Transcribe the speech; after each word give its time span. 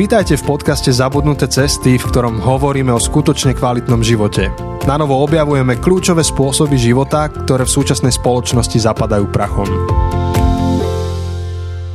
Vítajte 0.00 0.40
v 0.40 0.56
podcaste 0.56 0.96
Zabudnuté 0.96 1.44
cesty, 1.44 2.00
v 2.00 2.08
ktorom 2.08 2.40
hovoríme 2.40 2.88
o 2.88 2.96
skutočne 2.96 3.52
kvalitnom 3.52 4.00
živote. 4.00 4.48
Na 4.88 4.96
novo 4.96 5.20
objavujeme 5.20 5.76
kľúčové 5.76 6.24
spôsoby 6.24 6.80
života, 6.80 7.28
ktoré 7.28 7.68
v 7.68 7.74
súčasnej 7.76 8.16
spoločnosti 8.16 8.80
zapadajú 8.80 9.28
prachom. 9.28 9.68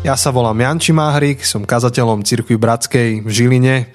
Ja 0.05 0.13
sa 0.13 0.29
volám 0.29 0.61
Janči 0.61 0.93
Máhrik, 0.93 1.41
som 1.41 1.65
kazateľom 1.65 2.21
Cirkvi 2.21 2.61
Bratskej 2.61 3.25
v 3.25 3.29
Žiline. 3.33 3.89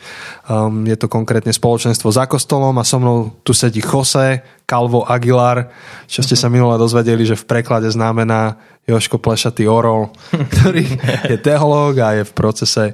Um, 0.50 0.82
je 0.82 0.98
to 0.98 1.06
konkrétne 1.06 1.54
spoločenstvo 1.54 2.10
za 2.10 2.26
kostolom 2.26 2.74
a 2.74 2.82
so 2.82 2.98
mnou 2.98 3.30
tu 3.46 3.54
sedí 3.54 3.78
Jose 3.78 4.42
Calvo 4.66 5.06
Aguilar, 5.06 5.70
čo 6.10 6.26
ste 6.26 6.34
sa 6.34 6.50
minule 6.50 6.74
dozvedeli, 6.82 7.22
že 7.22 7.38
v 7.38 7.46
preklade 7.46 7.86
znamená 7.94 8.58
Joško 8.90 9.22
Plešatý 9.22 9.70
Orol, 9.70 10.10
ktorý 10.58 10.82
je 11.30 11.38
teológ 11.38 12.02
a 12.02 12.18
je 12.18 12.26
v 12.26 12.32
procese 12.34 12.84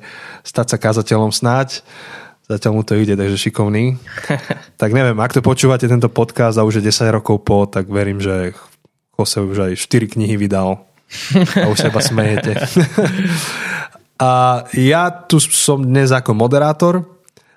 stať 0.45 0.67
sa 0.67 0.77
kazateľom 0.77 1.33
snáď. 1.33 1.81
Zatiaľ 2.53 2.73
mu 2.77 2.83
to 2.85 3.01
ide, 3.01 3.17
takže 3.17 3.41
šikovný. 3.41 3.97
Tak 4.77 4.93
neviem, 4.93 5.17
ak 5.17 5.33
to 5.33 5.41
počúvate 5.41 5.89
tento 5.89 6.13
podcast 6.13 6.61
a 6.61 6.69
už 6.69 6.85
je 6.85 6.93
10 6.93 7.17
rokov 7.17 7.49
po, 7.49 7.65
tak 7.65 7.89
verím, 7.89 8.21
že 8.21 8.53
Jose 9.17 9.41
už 9.41 9.73
aj 9.73 9.81
4 9.81 10.05
knihy 10.21 10.37
vydal 10.37 10.85
a 11.63 11.67
už 11.71 11.79
seba 11.89 12.01
smejete. 12.03 12.53
a 14.27 14.31
ja 14.75 15.03
tu 15.11 15.39
som 15.41 15.83
dnes 15.83 16.11
ako 16.11 16.35
moderátor 16.35 17.05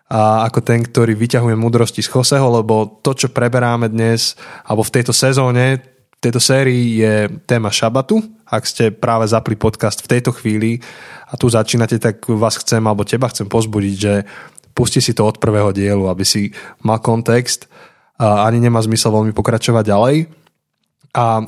a 0.09 0.49
ako 0.49 0.59
ten, 0.65 0.81
ktorý 0.81 1.13
vyťahuje 1.13 1.53
múdrosti 1.53 2.01
z 2.01 2.09
Joseho, 2.09 2.49
lebo 2.49 2.99
to, 3.05 3.13
čo 3.13 3.29
preberáme 3.29 3.93
dnes, 3.93 4.33
alebo 4.65 4.81
v 4.81 4.93
tejto 4.99 5.13
sezóne, 5.13 5.81
v 6.17 6.19
tejto 6.19 6.41
sérii 6.41 6.99
je 6.99 7.13
téma 7.45 7.69
šabatu. 7.69 8.19
Ak 8.49 8.65
ste 8.65 8.89
práve 8.89 9.29
zapli 9.29 9.53
podcast 9.53 10.01
v 10.01 10.17
tejto 10.17 10.33
chvíli 10.33 10.81
a 11.29 11.37
tu 11.37 11.45
začínate, 11.45 12.01
tak 12.01 12.25
vás 12.25 12.57
chcem, 12.57 12.81
alebo 12.81 13.05
teba 13.05 13.29
chcem 13.29 13.45
pozbudiť, 13.45 13.95
že 13.95 14.13
pusti 14.73 14.99
si 14.99 15.13
to 15.13 15.29
od 15.29 15.37
prvého 15.37 15.69
dielu, 15.69 16.09
aby 16.09 16.25
si 16.25 16.49
mal 16.81 16.97
kontext 16.99 17.69
ani 18.19 18.59
nemá 18.59 18.83
zmysel 18.83 19.15
veľmi 19.15 19.31
pokračovať 19.31 19.83
ďalej. 19.87 20.17
A 21.15 21.47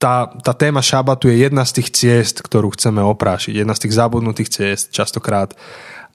tá, 0.00 0.32
tá 0.40 0.56
téma 0.56 0.80
šabatu 0.80 1.28
je 1.28 1.44
jedna 1.44 1.68
z 1.68 1.76
tých 1.76 1.88
ciest, 1.92 2.40
ktorú 2.40 2.72
chceme 2.72 3.04
oprášiť. 3.04 3.60
Jedna 3.60 3.76
z 3.76 3.84
tých 3.84 4.00
zabudnutých 4.00 4.48
ciest 4.48 4.96
častokrát. 4.96 5.52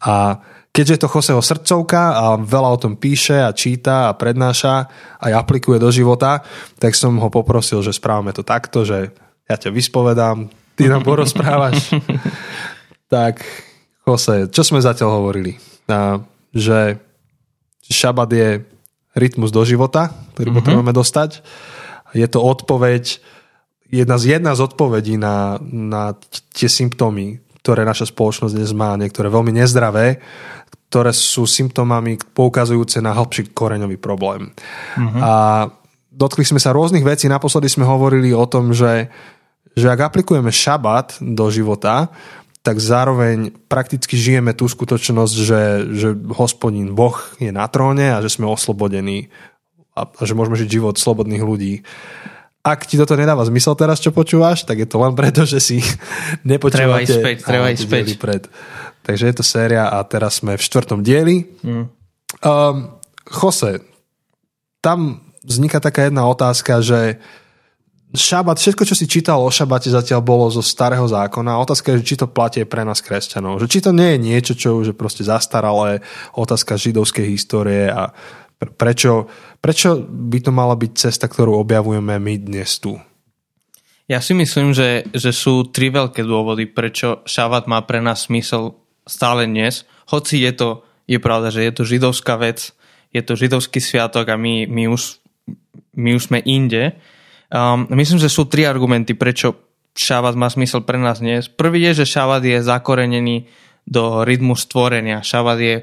A 0.02 0.42
keďže 0.73 1.05
to 1.05 1.08
Joseho 1.08 1.38
srdcovka 1.38 2.17
a 2.17 2.25
veľa 2.42 2.69
o 2.73 2.81
tom 2.81 2.97
píše 2.97 3.38
a 3.38 3.53
číta 3.53 4.09
a 4.09 4.17
prednáša 4.17 4.89
aj 5.22 5.31
aplikuje 5.38 5.77
do 5.77 5.94
života, 5.94 6.42
tak 6.81 6.97
som 6.97 7.14
ho 7.22 7.30
poprosil, 7.30 7.86
že 7.86 7.94
správame 7.94 8.33
to 8.33 8.42
takto, 8.42 8.81
že 8.81 9.14
ja 9.45 9.55
ťa 9.55 9.69
vyspovedám, 9.69 10.49
ty 10.73 10.89
nám 10.89 11.05
porozprávaš. 11.05 11.94
tak, 13.14 13.45
Jose, 14.02 14.49
čo 14.49 14.66
sme 14.66 14.81
zatiaľ 14.81 15.22
hovorili? 15.22 15.61
A, 15.86 16.25
že 16.49 16.97
šabat 17.86 18.30
je 18.33 18.49
rytmus 19.14 19.53
do 19.53 19.61
života, 19.61 20.09
ktorý 20.33 20.49
mm-hmm. 20.49 20.58
potrebujeme 20.58 20.94
dostať. 20.97 21.45
Je 22.17 22.25
to 22.25 22.42
odpoveď 22.42 23.22
jedna 23.96 24.20
z, 24.20 24.36
jedna 24.36 24.52
z 24.52 24.62
odpovedí 24.68 25.16
na, 25.16 25.56
na 25.64 26.12
tie 26.52 26.68
symptómy, 26.68 27.40
ktoré 27.64 27.88
naša 27.88 28.12
spoločnosť 28.12 28.54
dnes 28.54 28.72
má, 28.76 29.00
niektoré 29.00 29.32
veľmi 29.32 29.56
nezdravé, 29.56 30.20
ktoré 30.92 31.12
sú 31.16 31.50
symptómami 31.50 32.20
poukazujúce 32.36 33.02
na 33.02 33.16
hlbší 33.16 33.56
koreňový 33.56 33.98
problém. 33.98 34.54
Uh-huh. 34.96 35.20
A 35.20 35.34
dotkli 36.14 36.46
sme 36.46 36.62
sa 36.62 36.76
rôznych 36.76 37.04
vecí. 37.04 37.26
Naposledy 37.26 37.68
sme 37.68 37.84
hovorili 37.90 38.32
o 38.32 38.46
tom, 38.46 38.72
že, 38.72 39.10
že 39.73 39.88
ak 39.90 40.14
aplikujeme 40.14 40.54
šabat 40.54 41.20
do 41.20 41.50
života, 41.50 42.14
tak 42.66 42.82
zároveň 42.82 43.54
prakticky 43.70 44.18
žijeme 44.18 44.58
tú 44.58 44.66
skutočnosť, 44.66 45.36
že, 45.38 45.62
že 45.94 46.10
hospodín 46.34 46.98
Boh 46.98 47.14
je 47.38 47.54
na 47.54 47.70
tróne 47.70 48.14
a 48.14 48.22
že 48.26 48.34
sme 48.34 48.50
oslobodení 48.50 49.30
a, 49.94 50.10
a 50.10 50.22
že 50.26 50.34
môžeme 50.34 50.58
žiť 50.58 50.70
život 50.82 50.98
slobodných 50.98 51.44
ľudí 51.45 51.86
ak 52.65 52.89
ti 52.89 52.98
toto 52.98 53.14
nedáva 53.14 53.45
zmysel 53.45 53.77
teraz, 53.77 54.02
čo 54.02 54.09
počúvaš, 54.09 54.65
tak 54.65 54.81
je 54.81 54.89
to 54.89 54.98
len 54.98 55.14
preto, 55.14 55.45
že 55.45 55.61
si 55.61 55.77
nepočúvate. 56.49 56.81
Treba 56.81 56.98
ísť 57.05 57.15
späť, 57.21 57.37
treba 57.45 57.67
ísť 57.70 57.83
späť. 57.86 58.05
Pred. 58.17 58.43
Takže 59.05 59.23
je 59.30 59.36
to 59.37 59.45
séria 59.45 59.86
a 59.86 60.02
teraz 60.02 60.42
sme 60.42 60.58
v 60.58 60.65
štvrtom 60.65 61.05
dieli. 61.05 61.45
Mm. 61.61 61.86
Um, 62.42 62.98
Jose, 63.30 63.86
tam 64.81 65.21
vzniká 65.45 65.77
taká 65.77 66.09
jedna 66.09 66.25
otázka, 66.25 66.81
že 66.81 67.21
šabat, 68.17 68.58
všetko, 68.58 68.81
čo 68.81 68.98
si 68.98 69.05
čítal 69.05 69.37
o 69.45 69.49
šabate 69.54 69.93
zatiaľ 69.93 70.25
bolo 70.25 70.49
zo 70.49 70.65
starého 70.65 71.05
zákona. 71.05 71.61
Otázka 71.61 71.93
je, 71.93 72.02
či 72.02 72.17
to 72.17 72.25
platí 72.25 72.65
pre 72.65 72.81
nás 72.81 72.98
kresťanov. 73.05 73.61
Že 73.61 73.67
či 73.70 73.80
to 73.86 73.92
nie 73.93 74.17
je 74.17 74.20
niečo, 74.25 74.54
čo 74.58 74.81
už 74.81 74.89
je 74.89 74.95
proste 74.98 75.21
zastaralé, 75.21 76.02
otázka 76.33 76.81
židovskej 76.81 77.30
histórie 77.30 77.93
a 77.93 78.09
Prečo, 78.55 79.27
prečo 79.65 79.98
by 80.05 80.45
to 80.45 80.52
mala 80.53 80.77
byť 80.77 80.92
cesta, 80.93 81.26
ktorú 81.26 81.58
objavujeme 81.58 82.21
my 82.21 82.37
dnes 82.37 82.77
tu? 82.77 83.02
Ja 84.05 84.21
si 84.21 84.37
myslím, 84.37 84.77
že, 84.77 85.09
že 85.09 85.33
sú 85.33 85.73
tri 85.73 85.89
veľké 85.89 86.21
dôvody, 86.21 86.70
prečo 86.70 87.26
šabat 87.26 87.65
má 87.65 87.81
pre 87.81 87.98
nás 87.98 88.30
smysel 88.30 88.77
stále 89.09 89.49
dnes. 89.49 89.89
Hoci 90.05 90.45
je 90.45 90.54
to, 90.54 90.70
je 91.09 91.17
pravda, 91.17 91.49
že 91.49 91.65
je 91.65 91.73
to 91.73 91.81
židovská 91.81 92.37
vec, 92.37 92.77
je 93.09 93.25
to 93.25 93.33
židovský 93.33 93.81
sviatok 93.81 94.30
a 94.30 94.37
my, 94.37 94.70
my, 94.70 94.86
už, 94.86 95.17
my 95.98 96.14
už 96.14 96.30
sme 96.30 96.45
inde. 96.45 96.93
Um, 97.49 97.89
myslím, 97.98 98.21
že 98.21 98.30
sú 98.30 98.45
tri 98.45 98.70
argumenty, 98.70 99.17
prečo 99.17 99.58
šabat 99.98 100.37
má 100.37 100.45
smysel 100.45 100.86
pre 100.86 101.02
nás 101.02 101.25
dnes. 101.25 101.49
Prvý 101.49 101.89
je, 101.89 102.05
že 102.05 102.14
šabat 102.14 102.45
je 102.45 102.61
zakorenený 102.61 103.49
do 103.89 104.21
rytmu 104.21 104.54
stvorenia. 104.54 105.25
Šabat 105.25 105.58
je 105.58 105.75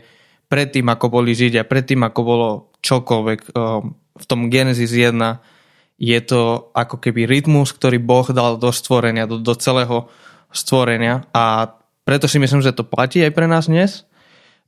predtým, 0.47 0.87
ako 0.87 1.19
boli 1.19 1.35
Židia, 1.35 1.67
predtým, 1.67 2.07
ako 2.07 2.21
bolo 2.23 2.72
čokoľvek 2.83 3.41
eh, 3.47 3.51
v 4.13 4.25
tom 4.29 4.53
Genesis 4.53 4.93
1, 4.93 5.17
je 6.03 6.19
to 6.27 6.75
ako 6.75 6.99
keby 6.99 7.31
rytmus, 7.31 7.71
ktorý 7.73 8.03
Boh 8.03 8.27
dal 8.35 8.59
do 8.59 8.75
stvorenia, 8.75 9.31
do, 9.31 9.39
do 9.39 9.55
celého 9.55 10.11
stvorenia 10.51 11.25
a 11.31 11.71
preto 12.03 12.27
si 12.27 12.43
myslím, 12.43 12.61
že 12.61 12.75
to 12.75 12.83
platí 12.83 13.23
aj 13.23 13.33
pre 13.33 13.47
nás 13.47 13.71
dnes. 13.71 14.03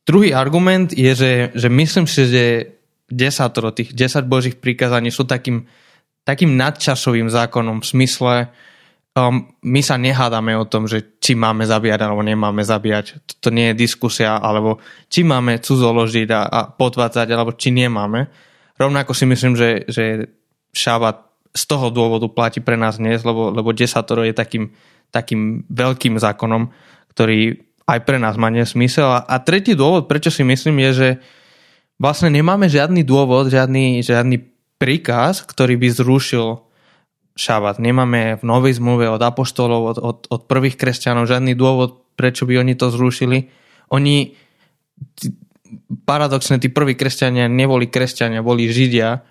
Druhý 0.06 0.30
argument 0.30 0.94
je, 0.94 1.12
že, 1.12 1.32
že 1.56 1.68
myslím 1.68 2.06
si, 2.06 2.30
že 2.30 2.44
desatoro, 3.10 3.74
tých 3.74 3.92
10 3.92 4.24
božích 4.30 4.56
prikázaní 4.62 5.10
sú 5.10 5.26
takým, 5.26 5.66
takým 6.22 6.54
nadčasovým 6.54 7.28
zákonom 7.28 7.82
v 7.82 7.88
smysle, 7.88 8.36
um, 9.14 9.46
my 9.62 9.80
sa 9.80 9.94
nehádame 9.94 10.58
o 10.58 10.66
tom, 10.66 10.90
že 10.90 11.18
či 11.22 11.38
máme 11.38 11.62
zabíjať 11.64 12.00
alebo 12.02 12.22
nemáme 12.26 12.66
zabíjať. 12.66 13.38
To 13.40 13.48
nie 13.54 13.70
je 13.72 13.80
diskusia, 13.86 14.38
alebo 14.38 14.82
či 15.06 15.22
máme 15.22 15.62
cudzoložiť 15.62 16.28
a, 16.34 16.42
a 16.50 16.60
podvádzať, 16.68 17.28
alebo 17.30 17.54
či 17.54 17.70
nemáme. 17.70 18.28
Rovnako 18.74 19.14
si 19.14 19.24
myslím, 19.30 19.54
že, 19.54 19.86
že 19.86 20.34
šabat 20.74 21.22
z 21.54 21.64
toho 21.70 21.94
dôvodu 21.94 22.26
platí 22.26 22.58
pre 22.58 22.74
nás 22.74 22.98
dnes, 22.98 23.22
lebo, 23.22 23.54
lebo 23.54 23.70
desatoro 23.70 24.26
je 24.26 24.34
takým, 24.34 24.74
takým 25.14 25.62
veľkým 25.70 26.18
zákonom, 26.18 26.74
ktorý 27.14 27.62
aj 27.86 28.00
pre 28.02 28.18
nás 28.18 28.34
má 28.34 28.50
nesmysel. 28.50 29.06
A, 29.06 29.22
a 29.22 29.38
tretí 29.38 29.78
dôvod, 29.78 30.10
prečo 30.10 30.34
si 30.34 30.42
myslím, 30.42 30.82
je, 30.90 30.90
že 30.90 31.08
vlastne 32.02 32.34
nemáme 32.34 32.66
žiadny 32.66 33.06
dôvod, 33.06 33.54
žiadny, 33.54 34.02
žiadny 34.02 34.42
príkaz, 34.82 35.46
ktorý 35.46 35.78
by 35.78 35.88
zrušil 35.94 36.63
šabat. 37.34 37.82
Nemáme 37.82 38.38
v 38.38 38.44
novej 38.46 38.78
zmluve 38.78 39.10
od 39.10 39.18
apoštolov, 39.18 39.80
od, 39.94 39.98
od, 39.98 40.18
od 40.30 40.42
prvých 40.46 40.78
kresťanov 40.78 41.26
žiadny 41.26 41.58
dôvod, 41.58 42.14
prečo 42.14 42.46
by 42.46 42.62
oni 42.62 42.78
to 42.78 42.94
zrušili. 42.94 43.50
Oni, 43.90 44.38
paradoxne, 46.06 46.62
tí 46.62 46.70
prví 46.70 46.94
kresťania 46.94 47.50
neboli 47.50 47.90
kresťania, 47.90 48.40
boli 48.40 48.70
židia 48.70 49.26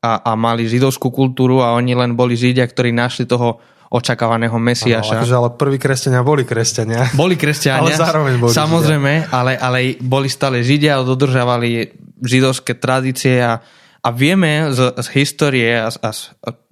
a, 0.00 0.12
a 0.24 0.32
mali 0.34 0.64
židovskú 0.64 1.12
kultúru 1.12 1.60
a 1.60 1.76
oni 1.76 1.92
len 1.92 2.16
boli 2.16 2.32
židia, 2.32 2.64
ktorí 2.64 2.96
našli 2.96 3.28
toho 3.28 3.60
očakávaného 3.88 4.56
Mesiaša. 4.56 5.16
Ano, 5.16 5.20
akože, 5.24 5.34
ale 5.36 5.48
prví 5.56 5.78
kresťania 5.80 6.20
boli 6.20 6.44
kresťania. 6.44 7.12
Boli 7.16 7.36
kresťania, 7.36 7.76
ale 7.84 7.92
zároveň 7.96 8.34
boli 8.40 8.52
samozrejme, 8.52 9.32
ale, 9.32 9.52
ale 9.56 10.00
boli 10.00 10.28
stále 10.28 10.60
židia, 10.64 11.00
dodržavali 11.04 11.92
židovské 12.24 12.76
tradície 12.76 13.40
a, 13.40 13.60
a 14.08 14.14
vieme 14.16 14.72
z, 14.72 14.96
z 14.96 15.08
histórie 15.20 15.76
a, 15.76 15.92
a 15.92 16.10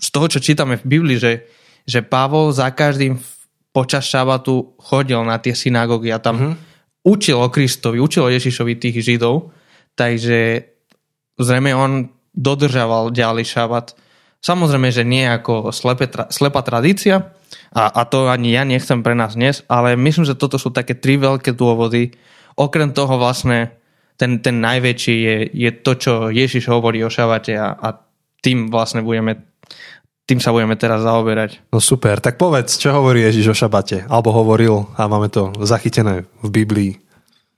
z 0.00 0.08
toho, 0.08 0.26
čo 0.32 0.40
čítame 0.40 0.80
v 0.80 0.88
Biblii, 0.88 1.20
že, 1.20 1.44
že 1.84 2.00
Pavol 2.00 2.48
za 2.48 2.72
každým 2.72 3.20
počas 3.76 4.08
šabatu 4.08 4.72
chodil 4.80 5.20
na 5.20 5.36
tie 5.36 5.52
synagógy 5.52 6.08
a 6.08 6.16
tam 6.16 6.36
mm-hmm. 6.40 6.54
učil 7.04 7.36
o 7.36 7.52
Kristovi, 7.52 8.00
učil 8.00 8.24
o 8.24 8.32
Ježišovi 8.32 8.80
tých 8.80 9.04
Židov, 9.04 9.52
takže 9.92 10.64
zrejme 11.36 11.76
on 11.76 12.08
dodržaval 12.32 13.12
ďalej 13.12 13.44
šabat. 13.52 13.86
Samozrejme, 14.40 14.88
že 14.88 15.04
nie 15.04 15.28
ako 15.28 15.76
slepe, 15.76 16.08
slepá 16.32 16.64
tradícia 16.64 17.36
a, 17.76 17.84
a 17.92 18.08
to 18.08 18.32
ani 18.32 18.56
ja 18.56 18.64
nechcem 18.64 19.04
pre 19.04 19.12
nás 19.12 19.36
dnes, 19.36 19.60
ale 19.68 19.92
myslím, 19.92 20.24
že 20.24 20.40
toto 20.40 20.56
sú 20.56 20.72
také 20.72 20.96
tri 20.96 21.20
veľké 21.20 21.52
dôvody. 21.52 22.16
Okrem 22.56 22.96
toho 22.96 23.20
vlastne 23.20 23.76
ten, 24.16 24.40
ten 24.40 24.56
najväčší 24.60 25.16
je, 25.22 25.36
je 25.52 25.70
to, 25.80 25.92
čo 25.96 26.12
Ježiš 26.32 26.68
hovorí 26.72 27.04
o 27.04 27.12
šabate 27.12 27.56
a, 27.56 27.76
a 27.76 27.88
tým 28.40 28.72
vlastne 28.72 29.04
budeme 29.04 29.44
tým 30.26 30.42
sa 30.42 30.50
budeme 30.50 30.74
teraz 30.74 31.06
zaoberať. 31.06 31.70
No 31.70 31.78
super, 31.78 32.18
tak 32.18 32.34
povedz, 32.34 32.82
čo 32.82 32.90
hovorí 32.90 33.22
Ježiš 33.22 33.54
o 33.54 33.58
šabate? 33.62 34.10
Alebo 34.10 34.34
hovoril 34.34 34.90
a 34.98 35.06
máme 35.06 35.30
to 35.30 35.54
zachytené 35.62 36.26
v 36.42 36.48
Biblii. 36.50 36.92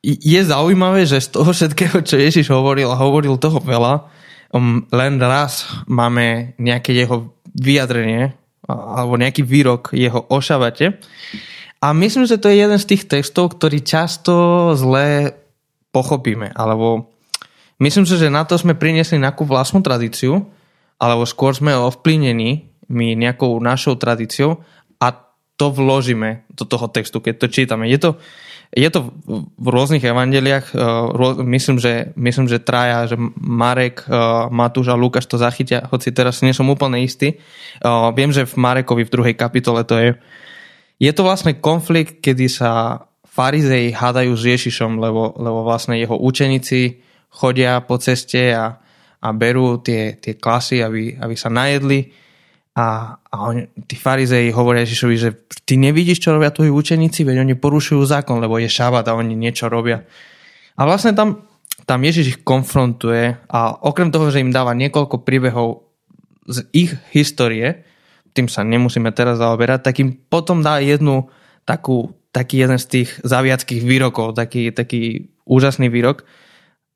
je 0.05 0.41
zaujímavé, 0.45 1.09
že 1.09 1.25
z 1.25 1.33
toho 1.33 1.49
všetkého, 1.49 2.05
čo 2.05 2.21
Ježiš 2.21 2.53
hovoril, 2.53 2.93
a 2.93 3.01
hovoril 3.01 3.41
toho 3.41 3.57
veľa, 3.65 4.05
um, 4.53 4.85
len 4.93 5.17
raz 5.17 5.65
máme 5.89 6.53
nejaké 6.61 6.93
jeho 6.93 7.33
vyjadrenie 7.57 8.37
alebo 8.69 9.17
nejaký 9.17 9.49
výrok 9.49 9.97
jeho 9.97 10.29
o 10.29 10.37
šabate. 10.37 11.01
A 11.81 11.97
myslím, 11.97 12.29
že 12.29 12.37
to 12.37 12.53
je 12.53 12.61
jeden 12.69 12.77
z 12.77 12.89
tých 12.91 13.09
textov, 13.09 13.57
ktorý 13.57 13.81
často 13.81 14.35
zle 14.77 15.33
pochopíme. 15.91 16.53
Alebo 16.53 17.13
myslím 17.81 18.05
si, 18.05 18.15
že 18.19 18.33
na 18.33 18.45
to 18.45 18.59
sme 18.59 18.77
priniesli 18.77 19.19
nejakú 19.19 19.49
vlastnú 19.49 19.81
tradíciu, 19.81 20.47
alebo 20.99 21.23
skôr 21.25 21.55
sme 21.55 21.73
ovplynení 21.79 22.69
my 22.89 23.15
nejakou 23.15 23.61
našou 23.61 23.95
tradíciou 24.01 24.65
a 24.99 25.15
to 25.59 25.67
vložíme 25.75 26.49
do 26.55 26.65
toho 26.65 26.87
textu, 26.89 27.21
keď 27.21 27.35
to 27.39 27.47
čítame. 27.51 27.91
Je 27.91 27.99
to, 28.01 28.17
je 28.73 28.89
to 28.89 29.13
v 29.59 29.69
rôznych 29.69 30.03
evangeliách, 30.03 30.73
uh, 30.73 31.43
myslím, 31.45 31.77
že, 31.83 32.15
myslím, 32.15 32.47
že 32.49 32.63
traja, 32.63 33.11
že 33.11 33.17
Marek, 33.37 34.07
uh, 34.07 34.47
Matúš 34.49 34.89
a 34.89 34.99
Lukáš 34.99 35.27
to 35.27 35.37
zachytia, 35.37 35.85
hoci 35.91 36.15
teraz 36.15 36.41
nie 36.41 36.55
som 36.55 36.71
úplne 36.71 37.03
istý. 37.03 37.43
Uh, 37.83 38.15
viem, 38.15 38.31
že 38.31 38.47
v 38.47 38.55
Marekovi 38.57 39.03
v 39.05 39.13
druhej 39.13 39.35
kapitole 39.35 39.83
to 39.83 39.95
je. 39.99 40.11
Je 40.99 41.13
to 41.15 41.23
vlastne 41.23 41.55
konflikt, 41.59 42.19
kedy 42.23 42.51
sa 42.51 43.03
farizei 43.39 43.95
hádajú 43.95 44.35
s 44.35 44.45
Ježišom, 44.51 44.99
lebo, 44.99 45.39
lebo 45.39 45.63
vlastne 45.63 45.95
jeho 45.95 46.19
učeníci 46.19 46.99
chodia 47.31 47.79
po 47.87 48.03
ceste 48.03 48.51
a, 48.51 48.83
a 49.23 49.29
berú 49.31 49.79
tie, 49.79 50.19
tie 50.19 50.35
klasy, 50.35 50.83
aby, 50.83 51.15
aby 51.15 51.35
sa 51.39 51.47
najedli 51.47 52.11
a, 52.79 53.15
a 53.15 53.37
on, 53.43 53.67
tí 53.87 53.95
farizei 53.95 54.55
hovoria 54.55 54.83
Ježišovi, 54.83 55.15
že 55.19 55.31
ty 55.67 55.75
nevidíš, 55.79 56.23
čo 56.23 56.35
robia 56.35 56.55
tvoji 56.55 56.71
učeníci, 56.71 57.23
veď 57.27 57.43
oni 57.43 57.55
porušujú 57.59 58.03
zákon, 58.03 58.43
lebo 58.43 58.59
je 58.59 58.71
šabat 58.71 59.07
a 59.07 59.19
oni 59.19 59.35
niečo 59.35 59.67
robia. 59.67 60.03
A 60.79 60.87
vlastne 60.87 61.11
tam, 61.11 61.43
tam 61.87 62.03
Ježiš 62.03 62.27
ich 62.27 62.41
konfrontuje 62.47 63.39
a 63.51 63.59
okrem 63.83 64.15
toho, 64.15 64.31
že 64.31 64.43
im 64.43 64.55
dáva 64.55 64.79
niekoľko 64.79 65.27
príbehov 65.27 65.91
z 66.47 66.67
ich 66.71 66.95
histórie, 67.11 67.83
tým 68.31 68.47
sa 68.47 68.63
nemusíme 68.63 69.11
teraz 69.11 69.43
zaoberať, 69.43 69.81
tak 69.83 69.99
im 69.99 70.15
potom 70.15 70.63
dá 70.63 70.79
jednu 70.79 71.27
takú, 71.67 72.15
taký 72.33 72.65
jeden 72.65 72.79
z 72.79 72.87
tých 72.87 73.09
zaviackých 73.25 73.83
výrokov, 73.83 74.37
taký, 74.37 74.71
taký 74.71 75.33
úžasný 75.49 75.89
výrok. 75.89 76.25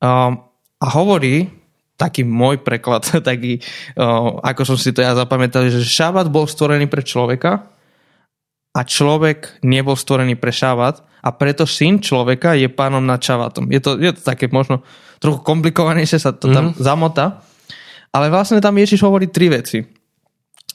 Um, 0.03 0.45
a 0.77 0.87
hovorí, 0.93 1.49
taký 1.97 2.25
môj 2.25 2.61
preklad, 2.61 3.05
taký, 3.29 3.61
ako 4.43 4.61
som 4.67 4.77
si 4.77 4.91
to 4.91 5.05
ja 5.05 5.15
zapamätal, 5.15 5.69
že 5.69 5.85
šabat 5.85 6.27
bol 6.27 6.49
stvorený 6.49 6.89
pre 6.89 7.05
človeka 7.05 7.71
a 8.73 8.81
človek 8.81 9.63
nebol 9.63 9.93
stvorený 9.93 10.35
pre 10.35 10.49
šabat 10.49 11.05
a 11.23 11.29
preto 11.31 11.63
syn 11.63 12.03
človeka 12.03 12.57
je 12.57 12.67
pánom 12.67 12.99
nad 12.99 13.21
šabatom. 13.21 13.71
Je 13.71 13.79
to, 13.79 13.95
je 13.95 14.11
to 14.11 14.21
také 14.21 14.51
možno 14.51 14.83
trochu 15.23 15.39
komplikovanejšie 15.39 16.19
sa 16.19 16.35
to 16.35 16.51
tam 16.51 16.75
mm-hmm. 16.75 16.83
zamota, 16.83 17.39
ale 18.11 18.27
vlastne 18.27 18.59
tam 18.59 18.75
Ježiš 18.75 18.99
hovorí 19.07 19.31
tri 19.31 19.47
veci. 19.47 20.02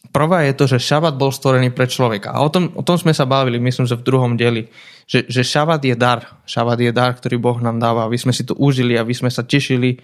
Prvá 0.08 0.46
je 0.48 0.56
to, 0.56 0.64
že 0.64 0.80
šabat 0.80 1.20
bol 1.20 1.28
stvorený 1.28 1.68
pre 1.74 1.84
človeka. 1.84 2.32
A 2.32 2.40
o 2.40 2.48
tom, 2.48 2.72
o 2.72 2.82
tom 2.82 2.96
sme 2.96 3.12
sa 3.12 3.28
bavili, 3.28 3.60
myslím, 3.60 3.84
že 3.84 3.98
v 3.98 4.06
druhom 4.06 4.40
dieli. 4.40 4.72
Že, 5.04 5.28
že 5.28 5.42
šabat 5.44 5.84
je 5.84 5.92
dar. 5.98 6.40
Šabat 6.48 6.80
je 6.80 6.92
dar, 6.94 7.12
ktorý 7.12 7.36
Boh 7.36 7.58
nám 7.60 7.76
dáva, 7.76 8.08
aby 8.08 8.16
sme 8.16 8.32
si 8.32 8.46
to 8.46 8.56
užili, 8.56 8.96
aby 8.96 9.12
sme 9.12 9.28
sa 9.28 9.44
tešili, 9.44 10.00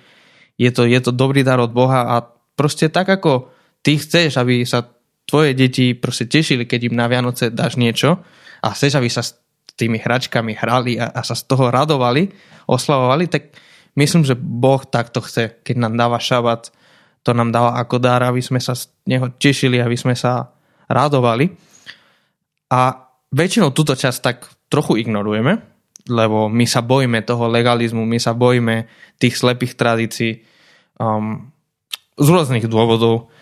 je 0.60 0.70
to, 0.70 0.84
je 0.84 1.00
to 1.00 1.10
dobrý 1.10 1.40
dar 1.42 1.58
od 1.58 1.72
Boha 1.72 2.06
a 2.14 2.16
proste 2.54 2.92
tak 2.92 3.10
ako 3.10 3.50
ty 3.82 3.98
chceš, 3.98 4.38
aby 4.38 4.62
sa 4.62 4.86
tvoje 5.24 5.56
deti 5.56 5.96
proste 5.96 6.28
tešili, 6.28 6.68
keď 6.68 6.92
im 6.92 6.94
na 6.94 7.08
Vianoce 7.08 7.50
dáš 7.50 7.80
niečo 7.80 8.20
a 8.60 8.70
chceš, 8.70 9.00
aby 9.00 9.08
sa 9.08 9.24
s 9.24 9.34
tými 9.74 9.98
hračkami 9.98 10.54
hrali 10.54 11.00
a, 11.00 11.10
a 11.10 11.20
sa 11.26 11.34
z 11.34 11.48
toho 11.48 11.72
radovali, 11.72 12.30
oslavovali, 12.70 13.24
tak 13.26 13.56
myslím, 13.98 14.22
že 14.22 14.38
Boh 14.38 14.84
takto 14.86 15.24
chce, 15.24 15.58
keď 15.66 15.76
nám 15.80 15.98
dáva 15.98 16.22
šabat, 16.22 16.70
to 17.24 17.32
nám 17.32 17.50
dáva 17.50 17.80
ako 17.80 17.96
dar, 17.96 18.20
aby 18.20 18.44
sme 18.44 18.60
sa 18.60 18.76
z 18.76 18.92
neho 19.08 19.32
tešili, 19.32 19.80
aby 19.80 19.96
sme 19.96 20.12
sa 20.12 20.52
radovali. 20.92 21.48
A 22.68 22.80
väčšinou 23.32 23.72
túto 23.72 23.96
časť 23.96 24.18
tak 24.20 24.44
trochu 24.68 25.00
ignorujeme, 25.00 25.56
lebo 26.12 26.52
my 26.52 26.68
sa 26.68 26.84
bojíme 26.84 27.24
toho 27.24 27.48
legalizmu, 27.48 28.04
my 28.04 28.20
sa 28.20 28.36
bojíme 28.36 28.84
tých 29.16 29.40
slepých 29.40 29.72
tradícií 29.80 30.44
um, 31.00 31.48
z 32.20 32.26
rôznych 32.28 32.68
dôvodov. 32.68 33.32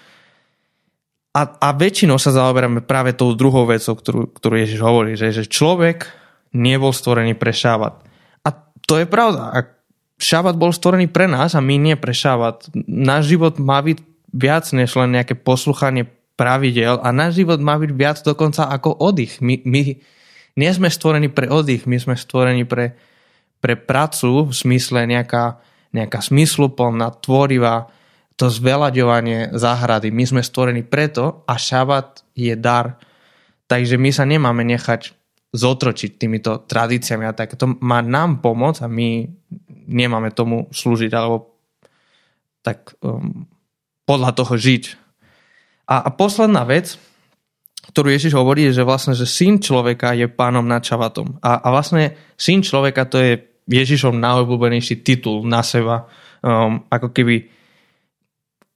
A, 1.32 1.42
a 1.48 1.68
väčšinou 1.74 2.22
sa 2.22 2.30
zaoberáme 2.30 2.84
práve 2.86 3.16
tou 3.18 3.34
druhou 3.34 3.66
vecou, 3.66 3.98
ktorú, 3.98 4.30
ktorú 4.30 4.54
Ježiš 4.62 4.80
hovorí, 4.84 5.18
že, 5.18 5.32
že 5.34 5.48
človek 5.48 6.06
nebol 6.54 6.92
stvorený 6.92 7.34
pre 7.34 7.50
šábat. 7.50 8.04
A 8.46 8.48
to 8.84 9.00
je 9.00 9.08
pravda. 9.08 9.50
Šábat 10.22 10.54
bol 10.54 10.70
stvorený 10.70 11.10
pre 11.10 11.26
nás 11.26 11.58
a 11.58 11.60
my 11.60 11.74
nie 11.76 11.96
pre 11.98 12.14
šábat. 12.14 12.70
Náš 12.86 13.34
život 13.34 13.58
má 13.58 13.82
byť 13.82 13.98
viac 14.30 14.64
než 14.70 14.94
len 14.94 15.18
nejaké 15.18 15.34
posluchanie 15.34 16.06
pravidel 16.38 17.02
a 17.02 17.10
náš 17.10 17.42
život 17.42 17.60
má 17.60 17.76
byť 17.76 17.90
viac 17.92 18.18
dokonca 18.22 18.70
ako 18.70 19.02
oddych. 19.02 19.42
My, 19.42 19.60
my, 19.66 19.98
nie 20.56 20.70
sme 20.70 20.88
stvorení 20.88 21.28
pre 21.28 21.50
oddych, 21.50 21.84
my 21.84 21.98
sme 21.98 22.14
stvorení 22.16 22.64
pre, 22.64 22.96
pre 23.58 23.74
pracu 23.76 24.48
v 24.48 24.52
smysle 24.54 25.04
nejaká, 25.04 25.60
nejaká 25.92 26.18
smysluplná, 26.22 27.18
tvorivá, 27.20 27.90
to 28.36 28.48
zveľaďovanie 28.48 29.52
záhrady. 29.52 30.08
My 30.08 30.24
sme 30.24 30.42
stvorení 30.42 30.82
preto 30.82 31.44
a 31.44 31.54
šabat 31.60 32.24
je 32.32 32.56
dar. 32.56 32.96
Takže 33.68 34.00
my 34.00 34.10
sa 34.10 34.24
nemáme 34.24 34.64
nechať 34.64 35.21
zotročiť 35.52 36.16
týmito 36.16 36.64
tradíciami 36.64 37.28
a 37.28 37.36
tak. 37.36 37.60
To 37.60 37.76
má 37.84 38.00
nám 38.00 38.40
pomôcť 38.40 38.84
a 38.84 38.88
my 38.88 39.28
nemáme 39.86 40.32
tomu 40.32 40.72
slúžiť 40.72 41.12
alebo 41.12 41.52
tak 42.64 42.96
um, 43.04 43.44
podľa 44.08 44.32
toho 44.32 44.56
žiť. 44.56 44.84
A, 45.92 46.08
a 46.08 46.10
posledná 46.14 46.64
vec, 46.64 46.96
ktorú 47.92 48.08
Ježiš 48.08 48.32
hovorí, 48.32 48.70
je, 48.70 48.80
že 48.80 48.88
vlastne, 48.88 49.12
že 49.12 49.28
syn 49.28 49.60
človeka 49.60 50.16
je 50.16 50.30
pánom 50.30 50.64
nad 50.64 50.80
šavatom. 50.80 51.36
A, 51.44 51.60
a 51.60 51.68
vlastne 51.68 52.16
syn 52.40 52.64
človeka 52.64 53.04
to 53.04 53.20
je 53.20 53.32
Ježišov 53.68 54.16
najobľúbenejší 54.16 55.04
titul 55.04 55.44
na 55.44 55.60
seba. 55.60 56.08
Um, 56.42 56.88
ako 56.88 57.12
keby 57.14 57.61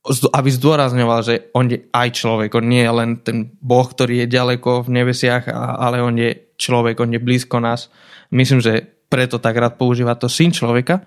aby 0.07 0.49
zdôrazňoval, 0.51 1.21
že 1.27 1.35
on 1.51 1.67
je 1.67 1.91
aj 1.91 2.09
človek. 2.15 2.55
On 2.55 2.67
nie 2.67 2.83
je 2.87 2.93
len 2.93 3.11
ten 3.21 3.51
Boh, 3.59 3.87
ktorý 3.87 4.25
je 4.25 4.35
ďaleko 4.39 4.87
v 4.87 4.93
nebesiach, 5.03 5.51
ale 5.53 5.99
on 5.99 6.15
je 6.15 6.55
človek, 6.55 7.03
on 7.03 7.15
je 7.15 7.21
blízko 7.21 7.59
nás. 7.59 7.91
Myslím, 8.31 8.63
že 8.63 8.87
preto 9.11 9.43
tak 9.43 9.59
rád 9.59 9.75
používa 9.79 10.15
to 10.15 10.31
syn 10.31 10.55
človeka. 10.55 11.03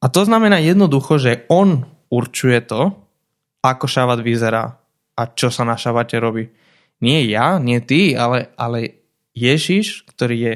A 0.00 0.06
to 0.12 0.24
znamená 0.28 0.60
jednoducho, 0.60 1.16
že 1.16 1.48
on 1.48 1.88
určuje 2.12 2.60
to, 2.68 2.92
ako 3.64 3.84
šabat 3.88 4.20
vyzerá 4.20 4.78
a 5.16 5.22
čo 5.32 5.48
sa 5.48 5.64
na 5.64 5.74
šabate 5.74 6.20
robí 6.20 6.46
nie 7.00 7.28
ja, 7.28 7.60
nie 7.60 7.80
ty, 7.84 8.16
ale, 8.16 8.52
ale 8.56 9.04
Ježiš, 9.36 10.08
ktorý 10.08 10.36
je 10.36 10.54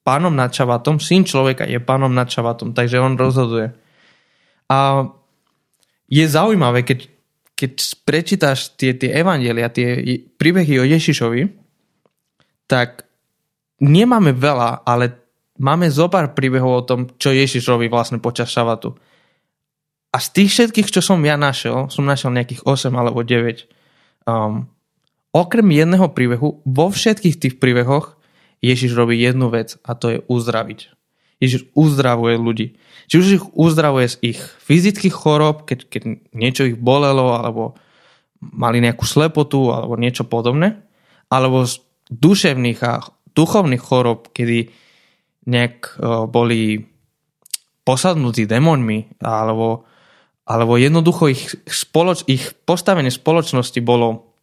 pánom 0.00 0.32
nad 0.32 0.48
šabatom, 0.48 0.96
syn 0.96 1.28
človeka 1.28 1.68
je 1.68 1.76
pánom 1.76 2.08
nad 2.08 2.24
šabatom, 2.24 2.72
takže 2.72 2.96
on 2.96 3.20
rozhoduje. 3.20 3.76
A 4.72 5.04
je 6.08 6.24
zaujímavé, 6.24 6.82
keď, 6.82 7.08
keď 7.52 7.72
prečítaš 8.02 8.74
tie, 8.74 8.96
tie 8.96 9.12
evangelia, 9.12 9.68
tie 9.68 10.24
príbehy 10.40 10.80
o 10.80 10.88
Ježišovi, 10.88 11.52
tak 12.68 13.04
nemáme 13.80 14.32
veľa, 14.32 14.84
ale 14.88 15.14
máme 15.60 15.88
zo 15.92 16.08
pár 16.08 16.32
príbehov 16.32 16.72
o 16.72 16.86
tom, 16.86 17.00
čo 17.20 17.32
Ježiš 17.32 17.68
robí 17.68 17.92
vlastne 17.92 18.18
počas 18.18 18.48
šabatu. 18.48 18.96
A 20.08 20.16
z 20.18 20.28
tých 20.32 20.50
všetkých, 20.56 20.88
čo 20.88 21.04
som 21.04 21.20
ja 21.20 21.36
našiel, 21.36 21.92
som 21.92 22.08
našiel 22.08 22.32
nejakých 22.32 22.64
8 22.64 22.88
alebo 22.96 23.20
9, 23.20 23.68
um, 24.24 24.64
Okrem 25.28 25.68
jedného 25.68 26.08
príbehu, 26.16 26.64
vo 26.64 26.86
všetkých 26.88 27.36
tých 27.36 27.54
príbehoch 27.60 28.16
Ježiš 28.64 28.96
robí 28.96 29.20
jednu 29.20 29.52
vec 29.52 29.76
a 29.84 29.92
to 29.92 30.06
je 30.16 30.18
uzdraviť. 30.24 30.88
Ježiš 31.38 31.68
uzdravuje 31.76 32.40
ľudí. 32.40 32.66
Či 33.08 33.14
už 33.16 33.26
ich 33.40 33.44
uzdravuje 33.56 34.06
z 34.12 34.16
ich 34.36 34.40
fyzických 34.68 35.16
chorob, 35.16 35.64
keď, 35.64 35.88
keď 35.88 36.02
niečo 36.36 36.68
ich 36.68 36.76
bolelo, 36.76 37.32
alebo 37.32 37.72
mali 38.38 38.84
nejakú 38.84 39.08
slepotu, 39.08 39.72
alebo 39.72 39.96
niečo 39.96 40.28
podobné, 40.28 40.84
alebo 41.32 41.64
z 41.64 41.80
duševných 42.12 42.80
a 42.84 43.00
duchovných 43.32 43.80
chorob, 43.80 44.28
kedy 44.36 44.68
nejak 45.48 45.96
boli 46.28 46.84
posadnutí 47.88 48.44
démonmi, 48.44 49.16
alebo, 49.24 49.88
alebo 50.44 50.76
jednoducho 50.76 51.32
ich, 51.32 51.48
spoloč, 51.64 52.28
ich 52.28 52.52
postavenie 52.68 53.08
spoločnosti 53.08 53.80
bolo 53.80 54.36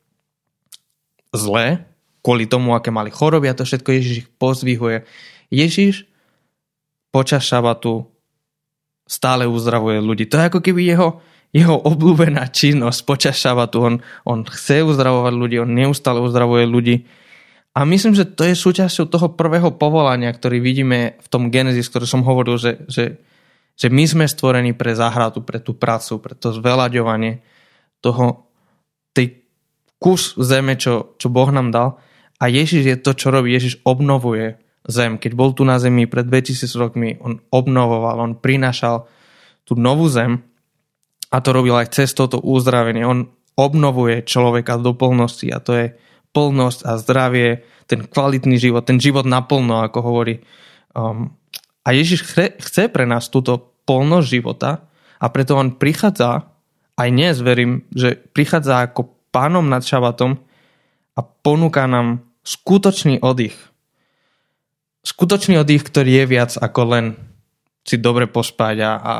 zlé, 1.29 1.85
kvôli 2.25 2.49
tomu, 2.49 2.73
aké 2.73 2.89
mali 2.89 3.13
choroby 3.13 3.53
a 3.53 3.57
to 3.57 3.69
všetko 3.69 3.89
Ježiš 3.93 4.15
ich 4.25 4.29
pozdvihuje. 4.41 5.05
Ježiš 5.53 6.09
počas 7.13 7.45
šabatu 7.45 8.09
stále 9.05 9.45
uzdravuje 9.45 10.01
ľudí. 10.01 10.25
To 10.27 10.41
je 10.41 10.49
ako 10.49 10.59
keby 10.65 10.81
jeho, 10.85 11.21
jeho 11.53 11.77
obľúbená 11.77 12.49
činnosť 12.49 12.99
počas 13.05 13.37
šabatu. 13.37 13.77
On, 13.81 13.95
on 14.25 14.39
chce 14.43 14.81
uzdravovať 14.81 15.33
ľudí, 15.33 15.55
on 15.61 15.71
neustále 15.71 16.19
uzdravuje 16.19 16.65
ľudí 16.65 17.05
A 17.75 17.83
myslím, 17.83 18.15
že 18.15 18.23
to 18.23 18.47
je 18.47 18.55
súčasťou 18.55 19.05
toho 19.11 19.27
prvého 19.35 19.75
povolania, 19.75 20.31
ktorý 20.31 20.63
vidíme 20.63 21.19
v 21.19 21.27
tom 21.27 21.51
Genesis, 21.51 21.91
ktorý 21.91 22.07
som 22.07 22.23
hovoril, 22.23 22.55
že, 22.55 22.87
že, 22.87 23.19
že 23.75 23.87
my 23.91 24.03
sme 24.07 24.25
stvorení 24.25 24.71
pre 24.71 24.95
záhradu, 24.95 25.43
pre 25.43 25.59
tú 25.59 25.75
prácu, 25.75 26.23
pre 26.23 26.33
to 26.39 26.55
zveľaďovanie 26.55 27.43
toho, 27.99 28.47
tej 29.11 29.43
kus 29.99 30.39
zeme, 30.39 30.79
čo, 30.79 31.19
čo 31.19 31.27
Boh 31.27 31.51
nám 31.51 31.75
dal. 31.75 31.99
A 32.39 32.47
Ježiš 32.47 32.83
je 32.83 32.97
to, 32.99 33.11
čo 33.11 33.27
robí. 33.31 33.51
Ježiš 33.51 33.83
obnovuje 33.83 34.59
zem. 34.85 35.17
Keď 35.17 35.31
bol 35.33 35.51
tu 35.53 35.65
na 35.65 35.81
zemi 35.81 36.05
pred 36.05 36.25
2000 36.25 36.69
rokmi, 36.77 37.17
on 37.21 37.41
obnovoval, 37.49 38.21
on 38.21 38.33
prinášal 38.37 39.09
tú 39.65 39.73
novú 39.77 40.05
zem 40.09 40.45
a 41.33 41.41
to 41.41 41.49
robil 41.51 41.75
aj 41.75 41.93
cez 41.93 42.13
toto 42.13 42.37
uzdravenie. 42.39 43.03
On 43.05 43.25
obnovuje 43.55 44.23
človeka 44.27 44.77
do 44.77 44.93
plnosti 44.93 45.49
a 45.49 45.59
to 45.63 45.71
je 45.73 45.85
plnosť 46.35 46.79
a 46.83 46.99
zdravie, 46.99 47.63
ten 47.87 48.03
kvalitný 48.03 48.59
život, 48.59 48.83
ten 48.83 48.99
život 48.99 49.23
naplno, 49.23 49.87
ako 49.87 49.99
hovorí. 50.03 50.43
Um, 50.91 51.39
a 51.85 51.95
Ježiš 51.95 52.27
chce 52.59 52.91
pre 52.91 53.05
nás 53.07 53.31
túto 53.31 53.79
plnosť 53.87 54.27
života 54.27 54.89
a 55.21 55.25
preto 55.31 55.55
on 55.55 55.79
prichádza, 55.79 56.51
aj 56.99 57.09
dnes 57.11 57.39
verím, 57.39 57.87
že 57.93 58.17
prichádza 58.17 58.83
ako 58.89 59.15
pánom 59.31 59.67
nad 59.67 59.83
šabatom 59.83 60.39
a 61.15 61.21
ponúka 61.23 61.87
nám 61.87 62.23
skutočný 62.43 63.23
oddych. 63.23 63.55
Skutočný 65.05 65.61
oddych, 65.61 65.85
ktorý 65.85 66.11
je 66.21 66.25
viac 66.25 66.51
ako 66.57 66.81
len 66.89 67.05
si 67.85 68.01
dobre 68.01 68.25
pospať 68.25 68.75
a, 68.81 68.91
a, 68.97 69.13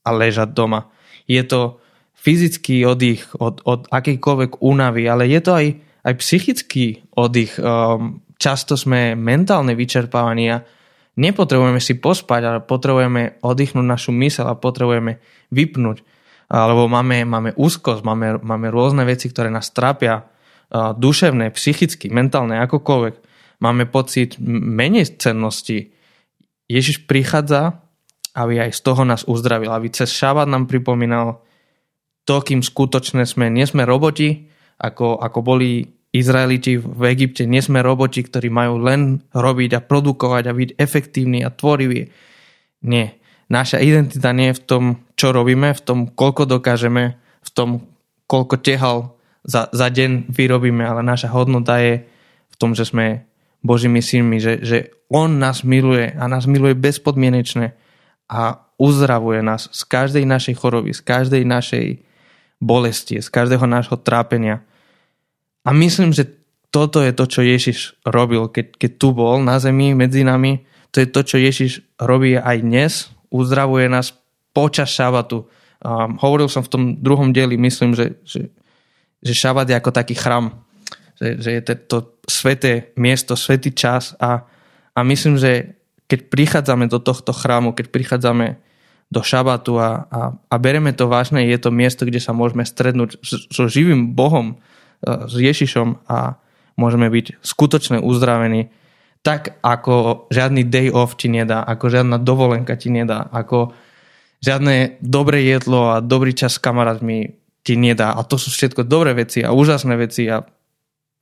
a, 0.00 0.10
ležať 0.16 0.56
doma. 0.56 0.88
Je 1.28 1.44
to 1.44 1.84
fyzický 2.16 2.88
oddych 2.88 3.28
od, 3.36 3.60
od 3.68 3.84
akejkoľvek 3.92 4.64
únavy, 4.64 5.04
ale 5.04 5.28
je 5.28 5.40
to 5.44 5.52
aj, 5.52 5.66
aj 6.08 6.14
psychický 6.24 7.04
oddych. 7.12 7.60
Um, 7.60 8.24
často 8.40 8.80
sme 8.80 9.12
mentálne 9.12 9.76
vyčerpávaní 9.76 10.48
a 10.48 10.64
nepotrebujeme 11.20 11.84
si 11.84 12.00
pospať, 12.00 12.40
ale 12.48 12.58
potrebujeme 12.64 13.44
oddychnúť 13.44 13.84
našu 13.84 14.16
mysel 14.16 14.48
a 14.48 14.56
potrebujeme 14.56 15.20
vypnúť. 15.52 16.00
Alebo 16.48 16.88
máme, 16.88 17.28
máme 17.28 17.52
úzkosť, 17.52 18.00
máme, 18.00 18.40
máme 18.40 18.72
rôzne 18.72 19.04
veci, 19.04 19.28
ktoré 19.28 19.52
nás 19.52 19.68
trápia, 19.68 20.24
uh, 20.24 20.96
duševné, 20.96 21.52
psychicky, 21.52 22.08
mentálne, 22.08 22.56
akokoľvek. 22.64 23.27
Máme 23.58 23.90
pocit 23.90 24.38
menej 24.42 25.18
cennosti. 25.18 25.90
Ježiš 26.70 27.10
prichádza, 27.10 27.82
aby 28.38 28.62
aj 28.62 28.70
z 28.76 28.80
toho 28.86 29.02
nás 29.02 29.26
uzdravil, 29.26 29.74
aby 29.74 29.90
cez 29.90 30.14
šabat 30.14 30.46
nám 30.46 30.70
pripomínal, 30.70 31.42
to, 32.22 32.38
kým 32.44 32.62
skutočne 32.62 33.26
sme. 33.26 33.50
Nie 33.50 33.66
sme 33.66 33.88
roboti, 33.88 34.46
ako, 34.78 35.18
ako 35.18 35.38
boli 35.42 35.98
Izraeliti 36.14 36.78
v 36.78 37.02
Egypte. 37.12 37.44
Nie 37.44 37.60
sme 37.60 37.84
roboti, 37.84 38.24
ktorí 38.24 38.48
majú 38.48 38.80
len 38.80 39.20
robiť 39.34 39.70
a 39.76 39.84
produkovať 39.84 40.44
a 40.48 40.56
byť 40.56 40.70
efektívni 40.78 41.44
a 41.44 41.52
tvoriví. 41.52 42.08
Nie. 42.84 43.18
Naša 43.48 43.80
identita 43.80 44.32
nie 44.36 44.52
je 44.52 44.58
v 44.60 44.64
tom, 44.64 44.84
čo 45.16 45.32
robíme, 45.32 45.72
v 45.72 45.82
tom, 45.82 45.98
koľko 46.08 46.44
dokážeme, 46.44 47.16
v 47.40 47.50
tom, 47.52 47.88
koľko 48.28 48.60
tehal 48.60 49.16
za, 49.40 49.72
za 49.72 49.88
deň 49.88 50.28
vyrobíme, 50.28 50.84
ale 50.84 51.00
naša 51.00 51.32
hodnota 51.32 51.80
je 51.80 52.04
v 52.52 52.56
tom, 52.60 52.76
že 52.76 52.84
sme 52.84 53.27
Božími 53.68 54.00
synmi, 54.00 54.40
že, 54.40 54.64
že 54.64 54.78
On 55.12 55.28
nás 55.28 55.60
miluje 55.60 56.08
a 56.16 56.24
nás 56.24 56.48
miluje 56.48 56.72
bezpodmienečne 56.72 57.76
a 58.32 58.64
uzdravuje 58.80 59.44
nás 59.44 59.68
z 59.68 59.82
každej 59.84 60.24
našej 60.24 60.54
choroby, 60.56 60.96
z 60.96 61.04
každej 61.04 61.44
našej 61.44 61.86
bolesti, 62.56 63.20
z 63.20 63.28
každého 63.28 63.68
nášho 63.68 64.00
trápenia. 64.00 64.64
A 65.68 65.76
myslím, 65.76 66.16
že 66.16 66.38
toto 66.68 67.00
je 67.00 67.12
to, 67.12 67.24
čo 67.24 67.40
Ježiš 67.44 67.78
robil, 68.04 68.48
keď, 68.48 68.76
keď 68.76 68.90
tu 69.00 69.12
bol 69.16 69.40
na 69.40 69.56
zemi 69.56 69.96
medzi 69.96 70.24
nami. 70.24 70.64
To 70.92 71.00
je 71.00 71.08
to, 71.08 71.20
čo 71.24 71.36
Ježiš 71.40 71.84
robí 72.00 72.36
aj 72.36 72.56
dnes. 72.60 72.92
Uzdravuje 73.32 73.88
nás 73.88 74.12
počas 74.52 74.92
šabatu. 74.92 75.48
Um, 75.78 76.20
hovoril 76.20 76.50
som 76.50 76.64
v 76.64 76.72
tom 76.72 76.82
druhom 77.00 77.32
dieli, 77.32 77.56
myslím, 77.56 77.94
že, 77.94 78.20
že, 78.26 78.52
že 79.22 79.32
šabat 79.32 79.70
je 79.70 79.78
ako 79.78 79.90
taký 79.94 80.18
chrám. 80.18 80.67
Že, 81.18 81.28
že 81.42 81.50
je 81.50 81.62
to, 81.90 81.98
sveté 82.30 82.94
miesto, 82.94 83.34
svetý 83.34 83.74
čas 83.74 84.14
a, 84.22 84.46
a 84.94 85.00
myslím, 85.02 85.34
že 85.36 85.78
keď 86.08 86.32
prichádzame 86.32 86.88
do 86.88 87.02
tohto 87.02 87.36
chrámu, 87.36 87.76
keď 87.76 87.92
prichádzame 87.92 88.56
do 89.08 89.20
šabatu 89.24 89.80
a, 89.80 90.04
a, 90.08 90.20
a 90.36 90.54
bereme 90.60 90.92
to 90.92 91.08
vážne, 91.08 91.44
je 91.48 91.58
to 91.58 91.72
miesto, 91.72 92.04
kde 92.04 92.20
sa 92.20 92.36
môžeme 92.36 92.64
strednúť 92.64 93.20
so 93.24 93.64
živým 93.68 94.12
Bohom, 94.12 94.56
e, 95.00 95.26
s 95.28 95.34
Ježišom 95.36 96.04
a 96.04 96.36
môžeme 96.76 97.08
byť 97.08 97.40
skutočne 97.40 97.98
uzdravení 98.04 98.68
tak, 99.26 99.58
ako 99.64 100.28
žiadny 100.30 100.62
day 100.68 100.88
off 100.92 101.18
ti 101.18 101.26
nedá, 101.26 101.64
ako 101.64 101.90
žiadna 101.90 102.16
dovolenka 102.22 102.78
ti 102.78 102.88
nedá, 102.92 103.26
ako 103.32 103.74
žiadne 104.44 105.02
dobré 105.02 105.42
jedlo 105.42 105.98
a 105.98 106.04
dobrý 106.04 106.32
čas 106.36 106.56
s 106.56 106.62
kamarátmi 106.62 107.34
ti 107.66 107.74
nedá. 107.74 108.14
A 108.14 108.22
to 108.22 108.38
sú 108.38 108.54
všetko 108.54 108.86
dobré 108.86 109.12
veci 109.18 109.42
a 109.42 109.50
úžasné 109.50 109.98
veci 109.98 110.30
a 110.30 110.46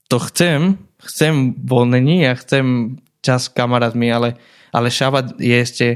to 0.07 0.17
chcem, 0.31 0.79
chcem 1.03 1.55
voľnení 1.59 2.27
a 2.31 2.39
chcem 2.39 2.97
čas 3.23 3.51
s 3.51 3.53
kamarátmi, 3.53 4.07
ale, 4.11 4.39
ale 4.71 4.89
šabat 4.91 5.39
je 5.43 5.57
ešte 5.57 5.87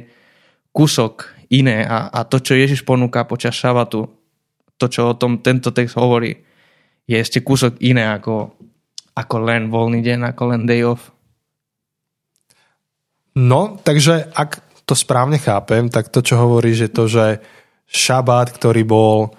kúsok 0.75 1.31
iné 1.50 1.87
a, 1.87 2.11
a 2.11 2.26
to, 2.26 2.43
čo 2.43 2.59
Ježiš 2.59 2.83
ponúka 2.83 3.26
počas 3.26 3.55
šabatu, 3.55 4.11
to, 4.79 4.87
čo 4.87 5.14
o 5.14 5.19
tom 5.19 5.43
tento 5.43 5.71
text 5.71 5.95
hovorí, 5.99 6.35
je 7.07 7.17
ešte 7.19 7.43
kúsok 7.43 7.79
iné 7.83 8.07
ako, 8.07 8.55
ako 9.14 9.37
len 9.43 9.67
voľný 9.71 10.00
deň, 10.02 10.31
ako 10.31 10.43
len 10.55 10.62
day 10.67 10.87
off. 10.87 11.11
No, 13.35 13.79
takže 13.79 14.31
ak 14.35 14.62
to 14.87 14.95
správne 14.99 15.38
chápem, 15.38 15.87
tak 15.87 16.11
to, 16.11 16.19
čo 16.23 16.38
hovorí, 16.38 16.75
že 16.75 16.90
to, 16.90 17.07
že 17.07 17.38
šabát, 17.87 18.50
ktorý 18.50 18.83
bol 18.83 19.35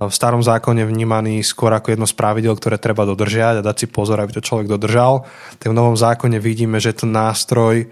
v 0.00 0.14
starom 0.16 0.40
zákone 0.40 0.88
vnímaný 0.88 1.44
skôr 1.44 1.76
ako 1.76 1.92
jedno 1.92 2.08
z 2.08 2.16
pravidel, 2.16 2.56
ktoré 2.56 2.80
treba 2.80 3.04
dodržiať 3.04 3.60
a 3.60 3.66
dať 3.66 3.76
si 3.76 3.86
pozor, 3.92 4.16
aby 4.16 4.32
to 4.32 4.40
človek 4.40 4.64
dodržal, 4.64 5.28
tak 5.60 5.68
v 5.68 5.76
novom 5.76 5.92
zákone 5.92 6.40
vidíme, 6.40 6.80
že 6.80 6.96
to 6.96 7.04
nástroj, 7.04 7.84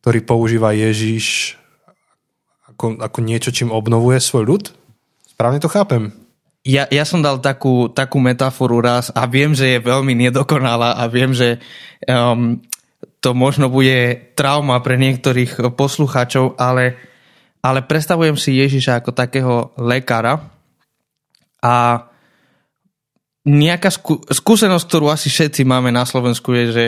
ktorý 0.00 0.18
používa 0.24 0.72
Ježiš 0.72 1.60
ako, 2.72 2.96
ako 2.96 3.18
niečo, 3.20 3.52
čím 3.52 3.76
obnovuje 3.76 4.16
svoj 4.24 4.44
ľud? 4.48 4.64
Správne 5.28 5.60
to 5.60 5.68
chápem? 5.68 6.16
Ja, 6.64 6.88
ja 6.88 7.04
som 7.04 7.20
dal 7.20 7.40
takú, 7.44 7.92
takú 7.92 8.20
metaforu 8.20 8.80
raz 8.80 9.12
a 9.12 9.28
viem, 9.28 9.52
že 9.52 9.76
je 9.76 9.84
veľmi 9.84 10.16
nedokonalá 10.16 10.96
a 10.96 11.04
viem, 11.12 11.36
že 11.36 11.60
um, 12.08 12.60
to 13.20 13.36
možno 13.36 13.68
bude 13.68 14.32
trauma 14.32 14.80
pre 14.80 14.96
niektorých 14.96 15.60
poslucháčov, 15.76 16.56
ale, 16.56 16.96
ale 17.60 17.84
predstavujem 17.84 18.36
si 18.40 18.56
Ježiša 18.56 19.04
ako 19.04 19.12
takého 19.12 19.54
lekára 19.76 20.59
a 21.64 22.06
nejaká 23.46 23.88
skú, 23.88 24.20
skúsenosť, 24.20 24.84
ktorú 24.84 25.08
asi 25.08 25.32
všetci 25.32 25.64
máme 25.64 25.88
na 25.88 26.04
Slovensku 26.04 26.52
je, 26.52 26.64
že, 26.72 26.86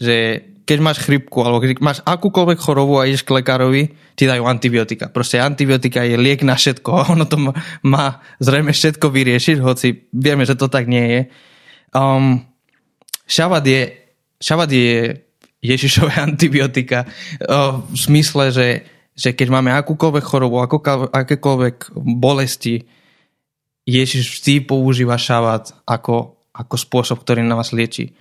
že 0.00 0.16
keď 0.64 0.78
máš 0.80 0.98
chrypku 1.02 1.42
alebo 1.42 1.60
keď 1.60 1.82
máš 1.82 1.98
akúkoľvek 2.06 2.58
chorobu 2.62 3.02
a 3.02 3.08
ideš 3.10 3.26
k 3.26 3.34
lekárovi, 3.42 3.90
ti 4.14 4.24
dajú 4.24 4.46
antibiotika. 4.46 5.10
Proste 5.10 5.42
antibiotika 5.42 6.06
je 6.06 6.14
liek 6.14 6.46
na 6.46 6.54
všetko 6.54 6.90
a 6.94 7.02
ono 7.10 7.26
to 7.26 7.36
má, 7.36 7.52
má 7.82 8.04
zrejme 8.38 8.70
všetko 8.70 9.10
vyriešiť, 9.10 9.56
hoci 9.60 10.08
vieme, 10.14 10.46
že 10.46 10.54
to 10.54 10.70
tak 10.70 10.86
nie 10.86 11.04
je. 11.10 11.20
Um, 11.90 12.46
šabat 13.26 13.64
je, 13.66 13.82
šabat 14.38 14.70
je 14.70 15.20
Ježišové 15.60 16.16
antibiotika 16.28 17.04
uh, 17.04 17.82
v 17.82 17.96
smysle, 17.98 18.54
že, 18.54 18.68
že 19.12 19.34
keď 19.34 19.48
máme 19.52 19.74
akúkoľvek 19.74 20.24
chorobu, 20.24 20.64
akékoľvek 21.10 21.98
bolesti, 21.98 22.99
Ježiš 23.88 24.40
vždy 24.40 24.64
používa 24.64 25.16
šabat 25.16 25.72
ako, 25.88 26.36
ako 26.52 26.74
spôsob, 26.76 27.22
ktorý 27.24 27.44
na 27.44 27.56
vás 27.56 27.72
lieči. 27.72 28.12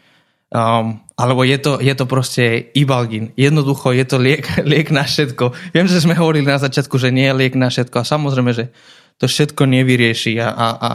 Um, 0.49 1.05
alebo 1.13 1.45
je 1.45 1.61
to, 1.61 1.77
je 1.77 1.93
to 1.93 2.09
proste 2.09 2.73
Ibalgin. 2.73 3.37
Jednoducho 3.37 3.93
je 3.93 4.05
to 4.07 4.17
liek, 4.17 4.49
liek 4.71 4.89
na 4.89 5.05
všetko. 5.05 5.53
Viem, 5.75 5.85
že 5.85 6.01
sme 6.01 6.17
hovorili 6.17 6.49
na 6.49 6.57
začiatku, 6.57 6.97
že 6.97 7.13
nie 7.13 7.29
je 7.29 7.37
liek 7.37 7.53
na 7.53 7.69
všetko 7.69 8.01
a 8.01 8.09
samozrejme, 8.09 8.51
že 8.57 8.73
to 9.21 9.29
všetko 9.29 9.67
nevyrieši 9.67 10.41
a, 10.41 10.49
a, 10.49 10.67
a, 10.79 10.91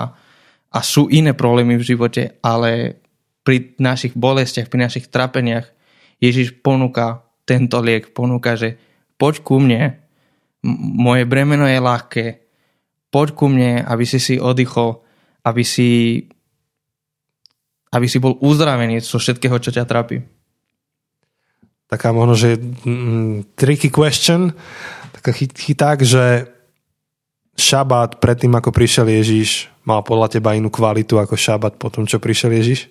a 0.75 0.79
sú 0.83 1.07
iné 1.13 1.37
problémy 1.37 1.79
v 1.79 1.87
živote, 1.87 2.41
ale 2.43 2.99
pri 3.45 3.77
našich 3.77 4.17
bolestiach, 4.17 4.73
pri 4.73 4.89
našich 4.89 5.07
trapeniach 5.13 5.69
Ježiš 6.19 6.65
ponúka 6.65 7.29
tento 7.45 7.79
liek, 7.85 8.17
ponúka, 8.17 8.57
že 8.57 8.81
poď 9.21 9.35
ku 9.45 9.61
mne, 9.61 10.01
moje 10.97 11.29
bremeno 11.29 11.69
je 11.69 11.79
ľahké, 11.79 12.25
poď 13.15 13.29
ku 13.39 13.47
mne, 13.47 13.87
aby 13.87 14.03
si 14.03 14.19
si 14.19 14.43
oddychol, 14.43 14.99
aby 15.47 15.63
si 15.63 15.91
aby 17.95 18.11
si 18.11 18.19
bol 18.19 18.35
uzdravený 18.43 18.99
zo 18.99 19.23
všetkého, 19.23 19.55
čo 19.63 19.71
ťa 19.71 19.87
trápi? 19.87 20.19
Taká 21.87 22.11
možno, 22.11 22.35
že 22.35 22.59
mm, 22.59 23.55
tricky 23.55 23.87
question, 23.87 24.51
taká 25.15 25.31
chyták, 25.31 26.03
že 26.03 26.51
šabát 27.55 28.19
predtým, 28.19 28.51
ako 28.51 28.75
prišiel 28.75 29.07
Ježiš, 29.07 29.71
mal 29.87 30.03
podľa 30.03 30.35
teba 30.35 30.59
inú 30.59 30.75
kvalitu 30.75 31.23
ako 31.23 31.39
šabát 31.39 31.79
potom, 31.79 32.03
čo 32.03 32.19
prišiel 32.19 32.51
Ježiš? 32.51 32.91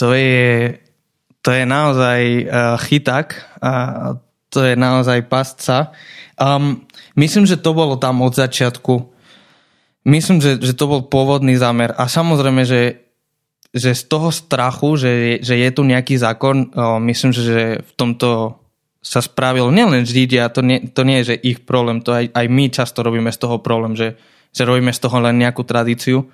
to 0.00 0.16
je, 0.16 0.80
to 1.44 1.52
je 1.52 1.64
naozaj 1.68 2.20
uh, 2.48 2.80
chyták 2.80 3.36
a 3.60 3.72
to 4.48 4.64
je 4.64 4.72
naozaj 4.72 5.28
pasca. 5.28 5.92
Um, 6.40 6.88
myslím, 7.20 7.44
že 7.44 7.60
to 7.60 7.76
bolo 7.76 8.00
tam 8.00 8.24
od 8.24 8.32
začiatku. 8.32 9.12
Myslím, 10.08 10.40
že, 10.40 10.56
že 10.56 10.72
to 10.72 10.88
bol 10.88 11.00
pôvodný 11.04 11.60
zámer. 11.60 11.92
A 11.92 12.08
samozrejme, 12.08 12.64
že, 12.64 13.04
že 13.76 13.92
z 13.92 14.02
toho 14.08 14.32
strachu, 14.32 14.96
že, 14.96 15.12
že 15.44 15.60
je 15.60 15.68
tu 15.68 15.84
nejaký 15.84 16.16
zákon, 16.16 16.72
myslím, 17.04 17.30
že 17.36 17.84
v 17.84 17.92
tomto 18.00 18.60
sa 19.00 19.24
spravil 19.24 19.72
nielen 19.72 20.04
Židia, 20.04 20.52
to 20.52 20.60
nie, 20.60 20.92
to 20.92 21.08
nie 21.08 21.24
je, 21.24 21.32
že 21.32 21.40
ich 21.40 21.64
problém, 21.64 22.04
to 22.04 22.12
aj, 22.12 22.36
aj 22.36 22.46
my 22.52 22.64
často 22.68 23.00
robíme 23.00 23.32
z 23.32 23.40
toho 23.40 23.56
problém, 23.56 23.96
že, 23.96 24.20
že 24.52 24.68
robíme 24.68 24.92
z 24.92 25.00
toho 25.00 25.16
len 25.24 25.40
nejakú 25.40 25.64
tradíciu. 25.64 26.28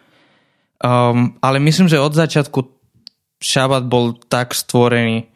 Um, 0.82 1.38
ale 1.38 1.62
myslím, 1.62 1.86
že 1.86 2.02
od 2.02 2.12
začiatku 2.12 2.66
šabat 3.38 3.86
bol 3.86 4.18
tak 4.18 4.50
stvorený, 4.50 5.30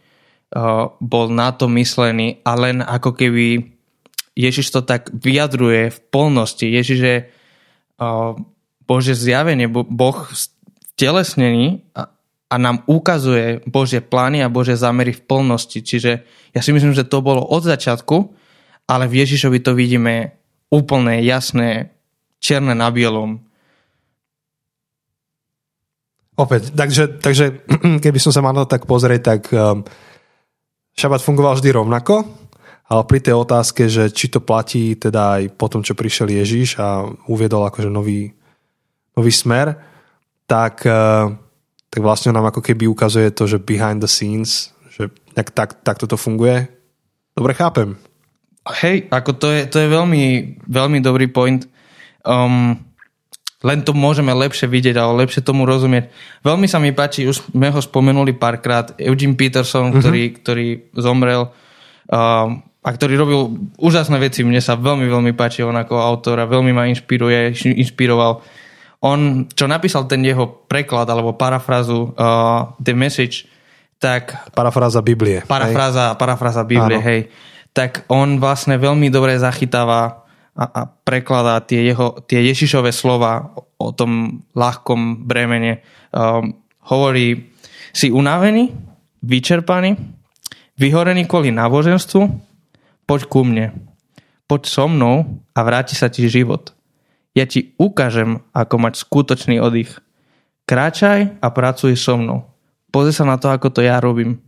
uh, 0.52 0.90
bol 0.98 1.30
na 1.30 1.54
to 1.54 1.70
myslený 1.70 2.42
a 2.42 2.58
len 2.58 2.82
ako 2.82 3.14
keby 3.14 3.78
Ježiš 4.38 4.70
to 4.70 4.80
tak 4.80 5.10
vyjadruje 5.10 5.90
v 5.90 5.98
polnosti. 6.10 6.64
Ježiš 6.64 7.00
je 7.00 7.16
Bože 8.86 9.14
zjavenie, 9.14 9.68
Boh 9.70 10.18
v 10.26 10.84
telesnení 10.96 11.86
a, 11.94 12.10
a 12.50 12.54
nám 12.58 12.82
ukazuje 12.88 13.62
Božie 13.68 14.02
plány 14.02 14.42
a 14.42 14.52
Božie 14.52 14.74
zámery 14.74 15.14
v 15.14 15.22
plnosti. 15.22 15.82
Čiže 15.84 16.12
ja 16.54 16.60
si 16.60 16.70
myslím, 16.74 16.96
že 16.96 17.06
to 17.06 17.22
bolo 17.22 17.44
od 17.44 17.62
začiatku, 17.62 18.16
ale 18.90 19.06
v 19.06 19.22
Ježišovi 19.22 19.58
to 19.62 19.76
vidíme 19.78 20.34
úplne 20.70 21.22
jasné, 21.22 21.94
čierne 22.42 22.74
na 22.74 22.90
bielom. 22.90 23.42
Opäť, 26.40 26.72
takže, 26.72 27.20
takže 27.20 27.68
keby 28.04 28.18
som 28.18 28.32
sa 28.32 28.40
mal 28.40 28.56
tak 28.64 28.88
pozrieť, 28.88 29.20
tak 29.20 29.40
um, 29.52 29.84
šabat 30.96 31.20
fungoval 31.20 31.60
vždy 31.60 31.70
rovnako, 31.74 32.24
ale 32.90 33.02
pri 33.06 33.22
tej 33.22 33.38
otázke, 33.38 33.86
že 33.86 34.10
či 34.10 34.26
to 34.26 34.42
platí 34.42 34.98
teda 34.98 35.38
aj 35.38 35.42
po 35.54 35.70
tom, 35.70 35.86
čo 35.86 35.94
prišiel 35.94 36.26
Ježiš 36.26 36.82
a 36.82 37.06
uviedol 37.30 37.62
akože 37.70 37.86
nový, 37.86 38.34
nový 39.14 39.30
smer, 39.30 39.78
tak 40.50 40.82
uh, 40.82 41.30
tak 41.90 42.00
vlastne 42.06 42.30
nám 42.30 42.54
ako 42.54 42.62
keby 42.62 42.86
ukazuje 42.86 43.34
to, 43.34 43.50
že 43.50 43.58
behind 43.58 43.98
the 43.98 44.06
scenes, 44.06 44.70
že 44.94 45.10
tak, 45.34 45.50
tak, 45.50 45.82
tak 45.82 45.98
toto 45.98 46.14
funguje. 46.14 46.70
Dobre 47.34 47.52
chápem. 47.58 47.98
Hej, 48.62 49.10
ako 49.10 49.30
to 49.34 49.46
je, 49.50 49.60
to 49.66 49.76
je 49.82 49.88
veľmi, 49.90 50.24
veľmi 50.70 51.02
dobrý 51.02 51.26
point. 51.26 51.66
Um, 52.22 52.78
len 53.66 53.82
to 53.82 53.90
môžeme 53.90 54.30
lepšie 54.30 54.70
vidieť 54.70 54.94
a 55.02 55.10
lepšie 55.10 55.42
tomu 55.42 55.66
rozumieť. 55.66 56.14
Veľmi 56.46 56.70
sa 56.70 56.78
mi 56.78 56.94
páči, 56.94 57.26
už 57.26 57.50
sme 57.50 57.74
ho 57.74 57.80
spomenuli 57.82 58.38
párkrát, 58.38 58.94
Eugene 58.94 59.34
Peterson, 59.34 59.90
mm-hmm. 59.90 59.98
ktorý, 59.98 60.22
ktorý 60.38 60.66
zomrel 60.94 61.50
um, 62.06 62.62
a 62.80 62.88
ktorý 62.88 63.14
robil 63.20 63.40
úžasné 63.76 64.16
veci. 64.16 64.40
Mne 64.40 64.60
sa 64.64 64.76
veľmi, 64.76 65.04
veľmi 65.04 65.32
páči 65.36 65.60
on 65.60 65.76
ako 65.76 66.00
autor 66.00 66.40
a 66.40 66.48
veľmi 66.48 66.72
ma 66.72 66.88
inšpiruje, 66.88 67.52
inšpiroval 67.76 68.40
on, 69.00 69.48
čo 69.48 69.64
napísal 69.64 70.04
ten 70.04 70.20
jeho 70.20 70.44
preklad 70.68 71.08
alebo 71.08 71.32
parafrazu 71.32 72.12
uh, 72.12 72.76
The 72.76 72.92
Message, 72.92 73.48
tak... 74.00 74.52
Parafráza 74.52 75.00
Biblie. 75.00 75.44
Parafráza, 75.44 76.16
parafráza 76.16 76.64
Biblie, 76.64 77.00
Áno. 77.00 77.08
hej. 77.08 77.20
Tak 77.72 78.08
on 78.12 78.36
vlastne 78.40 78.76
veľmi 78.76 79.08
dobre 79.08 79.36
zachytáva 79.40 80.24
a, 80.52 80.64
a 80.64 80.80
prekladá 80.84 81.60
tie, 81.64 81.92
jeho, 81.92 82.20
tie 82.28 82.44
Ježišové 82.52 82.92
slova 82.92 83.56
o, 83.56 83.72
o 83.76 83.88
tom 83.96 84.44
ľahkom 84.52 85.24
bremene. 85.24 85.80
Um, 86.12 86.60
hovorí, 86.88 87.56
si 87.92 88.12
unavený, 88.12 88.72
vyčerpaný, 89.24 89.96
vyhorený 90.76 91.24
kvôli 91.24 91.52
náboženstvu, 91.56 92.20
poď 93.10 93.26
ku 93.26 93.42
mne. 93.42 93.74
Poď 94.46 94.62
so 94.70 94.86
mnou 94.86 95.42
a 95.50 95.60
vráti 95.66 95.98
sa 95.98 96.06
ti 96.06 96.30
život. 96.30 96.78
Ja 97.34 97.42
ti 97.42 97.74
ukážem, 97.74 98.46
ako 98.54 98.86
mať 98.86 99.02
skutočný 99.02 99.58
oddych. 99.58 99.98
Kráčaj 100.70 101.42
a 101.42 101.46
pracuj 101.50 101.98
so 101.98 102.14
mnou. 102.14 102.46
Pozri 102.94 103.10
sa 103.10 103.26
na 103.26 103.34
to, 103.34 103.50
ako 103.50 103.74
to 103.74 103.82
ja 103.82 103.98
robím. 103.98 104.38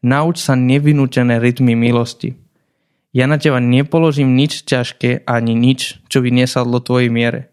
Nauč 0.00 0.40
sa 0.40 0.56
nevinútené 0.56 1.36
rytmy 1.36 1.76
milosti. 1.76 2.32
Ja 3.12 3.28
na 3.28 3.36
teba 3.36 3.60
nepoložím 3.60 4.32
nič 4.32 4.64
ťažké 4.64 5.28
ani 5.28 5.52
nič, 5.52 6.00
čo 6.08 6.24
by 6.24 6.32
nesadlo 6.32 6.80
tvojej 6.80 7.12
miere. 7.12 7.52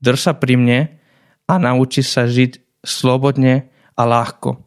Drž 0.00 0.20
sa 0.20 0.32
pri 0.32 0.56
mne 0.56 0.80
a 1.44 1.60
nauči 1.60 2.00
sa 2.00 2.24
žiť 2.24 2.80
slobodne 2.80 3.68
a 3.96 4.02
ľahko. 4.08 4.64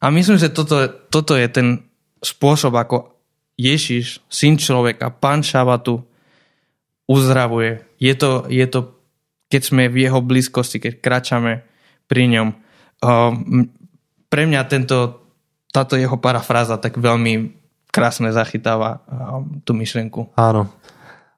A 0.00 0.08
myslím, 0.08 0.40
že 0.40 0.52
toto, 0.52 0.88
toto 1.12 1.36
je 1.36 1.48
ten 1.52 1.68
spôsob, 2.20 2.76
ako 2.76 3.13
Ježiš, 3.54 4.18
syn 4.26 4.58
človeka, 4.58 5.14
pán 5.14 5.46
šabatu, 5.46 6.02
uzdravuje. 7.06 7.84
Je 8.00 8.14
to, 8.16 8.48
je 8.50 8.66
to 8.66 8.94
keď 9.54 9.62
sme 9.62 9.86
v 9.86 10.08
jeho 10.08 10.18
blízkosti, 10.18 10.82
keď 10.82 10.92
kračame 10.98 11.62
pri 12.10 12.26
ňom. 12.26 12.48
Um, 12.98 13.70
pre 14.26 14.50
mňa 14.50 14.66
tento, 14.66 15.30
táto 15.70 15.94
jeho 15.94 16.18
parafráza 16.18 16.80
tak 16.82 16.98
veľmi 16.98 17.54
krásne 17.94 18.34
zachytáva 18.34 19.06
um, 19.06 19.62
tú 19.62 19.76
myšlenku. 19.76 20.34
Áno. 20.34 20.66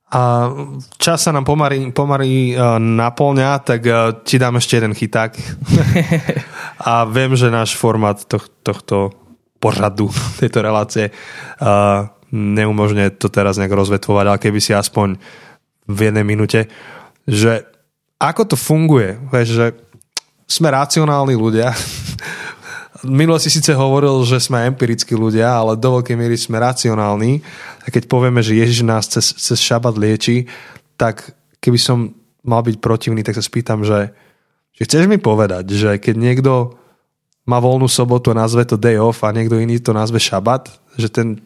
A 0.07 0.49
čas 0.97 1.27
sa 1.27 1.35
nám 1.35 1.45
pomarí, 1.45 1.93
pomarí 1.93 2.57
uh, 2.57 2.81
naplňa, 2.81 3.51
tak 3.61 3.81
uh, 3.85 4.23
ti 4.25 4.41
dám 4.41 4.57
ešte 4.57 4.81
jeden 4.81 4.97
chyták. 4.97 5.37
a 6.89 7.05
viem, 7.05 7.37
že 7.37 7.53
náš 7.53 7.77
formát 7.77 8.17
toh, 8.25 8.49
tohto 8.65 9.26
poradu, 9.59 10.09
tejto 10.41 10.61
relácie 10.65 11.13
neumožňuje 12.33 13.17
to 13.17 13.31
teraz 13.31 13.57
nejak 13.57 13.75
rozvetvovať, 13.75 14.25
ale 14.27 14.43
keby 14.43 14.59
si 14.59 14.75
aspoň 14.75 15.17
v 15.87 15.99
jednej 16.11 16.27
minúte, 16.27 16.67
že 17.27 17.63
ako 18.19 18.55
to 18.55 18.57
funguje, 18.59 19.19
že 19.47 19.77
sme 20.47 20.73
racionálni 20.73 21.35
ľudia. 21.39 21.71
Minulo 23.07 23.37
si 23.39 23.53
síce 23.53 23.77
hovoril, 23.77 24.25
že 24.25 24.41
sme 24.41 24.67
empirickí 24.67 25.13
ľudia, 25.15 25.53
ale 25.53 25.79
do 25.79 26.01
veľkej 26.01 26.17
miery 26.17 26.35
sme 26.35 26.59
racionálni. 26.59 27.45
A 27.85 27.93
keď 27.93 28.09
povieme, 28.09 28.41
že 28.41 28.57
Ježiš 28.57 28.83
nás 28.83 29.07
cez, 29.07 29.37
cez 29.37 29.59
šabat 29.61 29.95
lieči, 29.95 30.49
tak 30.97 31.37
keby 31.61 31.77
som 31.77 32.17
mal 32.43 32.65
byť 32.65 32.81
protivný, 32.81 33.21
tak 33.21 33.37
sa 33.37 33.45
spýtam, 33.45 33.85
že, 33.85 34.17
že 34.75 34.83
chceš 34.89 35.07
mi 35.11 35.21
povedať, 35.21 35.71
že 35.71 35.91
keď 36.01 36.15
niekto 36.15 36.53
má 37.47 37.63
voľnú 37.63 37.87
sobotu 37.87 38.35
a 38.35 38.39
nazve 38.43 38.67
to 38.67 38.75
day 38.75 38.99
off 38.99 39.23
a 39.23 39.31
niekto 39.31 39.57
iný 39.57 39.79
to 39.79 39.95
nazve 39.95 40.19
šabat, 40.19 40.69
že 40.99 41.09
ten, 41.09 41.39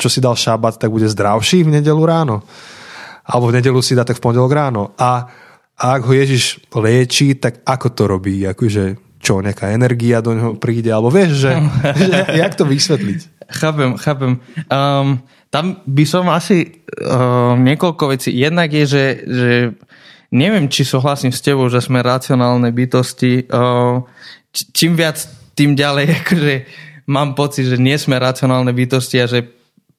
čo 0.00 0.08
si 0.08 0.24
dal 0.24 0.34
šabat, 0.34 0.80
tak 0.80 0.88
bude 0.88 1.06
zdravší 1.06 1.68
v 1.68 1.78
nedelu 1.78 2.02
ráno 2.02 2.42
alebo 3.28 3.52
v 3.52 3.60
nedelu 3.60 3.80
si 3.84 3.92
dá 3.92 4.08
tak 4.08 4.16
v 4.16 4.24
pondelok 4.24 4.52
ráno. 4.56 4.96
A, 4.96 5.28
a 5.76 5.84
ak 6.00 6.02
ho 6.08 6.12
Ježiš 6.16 6.64
lieči, 6.72 7.36
tak 7.36 7.60
ako 7.68 7.86
to 7.92 8.02
robí? 8.08 8.48
Akože 8.48 8.96
čo, 9.20 9.44
nejaká 9.44 9.68
energia 9.76 10.24
do 10.24 10.32
neho 10.32 10.52
príde, 10.56 10.88
alebo 10.88 11.12
vieš, 11.12 11.44
že, 11.44 11.52
že 12.08 12.40
jak 12.40 12.56
to 12.56 12.64
vysvetliť? 12.64 13.20
Chápem, 13.52 13.90
chápem. 14.00 14.32
Um, 14.72 15.20
tam 15.52 15.80
by 15.84 16.04
som 16.08 16.28
asi 16.32 16.84
um, 17.04 17.60
niekoľko 17.64 18.16
vecí. 18.16 18.32
Jednak 18.32 18.72
je, 18.72 18.84
že, 18.84 19.04
že 19.24 19.52
neviem, 20.32 20.68
či 20.72 20.84
súhlasím 20.84 21.32
s 21.32 21.44
tebou, 21.44 21.68
že 21.68 21.84
sme 21.84 22.00
racionálne 22.00 22.72
bytosti. 22.72 23.48
Um, 23.52 24.08
čím 24.74 24.98
viac, 24.98 25.20
tým 25.58 25.74
ďalej, 25.74 26.06
akože 26.24 26.54
mám 27.08 27.34
pocit, 27.34 27.66
že 27.66 27.80
nie 27.80 27.96
sme 27.96 28.20
racionálne 28.20 28.70
bytosti 28.70 29.16
a 29.18 29.26
že 29.26 29.48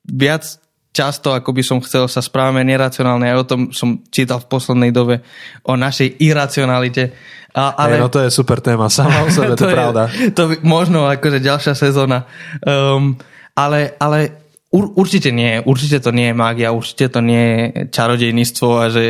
viac 0.05 0.45
často, 0.89 1.31
ako 1.31 1.53
by 1.53 1.63
som 1.63 1.77
chcel, 1.85 2.09
sa 2.09 2.21
správame 2.21 2.65
neracionálne. 2.65 3.29
Aj 3.29 3.37
o 3.37 3.45
tom 3.45 3.69
som 3.69 4.01
čítal 4.09 4.41
v 4.41 4.49
poslednej 4.49 4.91
dobe 4.91 5.21
o 5.63 5.77
našej 5.77 6.17
iracionalite. 6.17 7.13
A, 7.53 7.77
ale... 7.77 7.97
Hey, 7.97 8.03
no 8.03 8.09
to 8.09 8.21
je 8.25 8.33
super 8.33 8.61
téma, 8.61 8.89
sama 8.89 9.25
o 9.25 9.29
sebe, 9.29 9.53
to, 9.53 9.65
to 9.65 9.69
je 9.69 9.77
pravda. 9.77 10.03
To 10.33 10.41
by, 10.49 10.55
možno 10.65 11.05
akože 11.05 11.41
ďalšia 11.41 11.73
sezóna. 11.77 12.25
Um, 12.65 13.17
ale, 13.53 13.93
ale 14.01 14.49
ur, 14.73 14.93
určite 14.97 15.29
nie, 15.29 15.61
určite 15.61 16.01
to 16.01 16.09
nie 16.09 16.33
je 16.33 16.35
mágia, 16.37 16.73
určite 16.73 17.09
to 17.13 17.19
nie 17.21 17.43
je 17.45 17.61
čarodejníctvo 17.93 18.67
a 18.77 18.85
že 18.89 19.03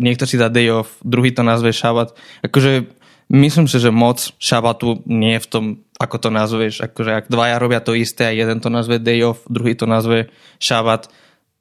niekto 0.00 0.24
si 0.24 0.40
dá 0.40 0.48
day 0.48 0.72
off, 0.72 0.96
druhý 1.04 1.32
to 1.32 1.44
nazve 1.44 1.72
šabat. 1.72 2.16
Akože 2.44 2.88
myslím 3.32 3.66
si, 3.66 3.80
že 3.80 3.88
moc 3.88 4.20
šabatu 4.36 5.00
nie 5.08 5.40
je 5.40 5.44
v 5.44 5.48
tom 5.48 5.64
ako 6.02 6.16
to 6.18 6.28
nazveš, 6.34 6.74
akože 6.82 7.12
ak 7.14 7.26
dvaja 7.30 7.56
robia 7.62 7.78
to 7.78 7.94
isté 7.94 8.26
a 8.26 8.34
jeden 8.34 8.58
to 8.58 8.66
nazve 8.66 8.98
day 8.98 9.22
off, 9.22 9.46
druhý 9.46 9.78
to 9.78 9.86
nazve 9.86 10.34
šabat, 10.58 11.06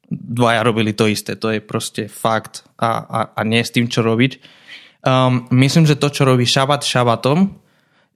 dvaja 0.10 0.65
robili 0.65 0.97
to 0.97 1.05
isté, 1.05 1.38
to 1.38 1.53
je 1.53 1.62
proste 1.62 2.10
fakt 2.10 2.65
a, 2.81 3.05
a, 3.05 3.19
a 3.38 3.41
nie 3.45 3.62
s 3.62 3.69
tým, 3.69 3.86
čo 3.86 4.01
robiť. 4.01 4.41
Um, 5.05 5.45
myslím, 5.53 5.86
že 5.86 6.01
to, 6.01 6.10
čo 6.10 6.25
robí 6.25 6.49
šabat 6.49 6.81
šabatom, 6.81 7.53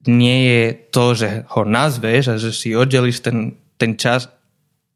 nie 0.10 0.40
je 0.50 0.64
to, 0.90 1.06
že 1.14 1.30
ho 1.54 1.62
nazveš 1.66 2.24
a 2.34 2.36
že 2.42 2.54
si 2.54 2.74
oddelíš 2.74 3.22
ten, 3.22 3.58
ten 3.78 3.94
čas 3.98 4.30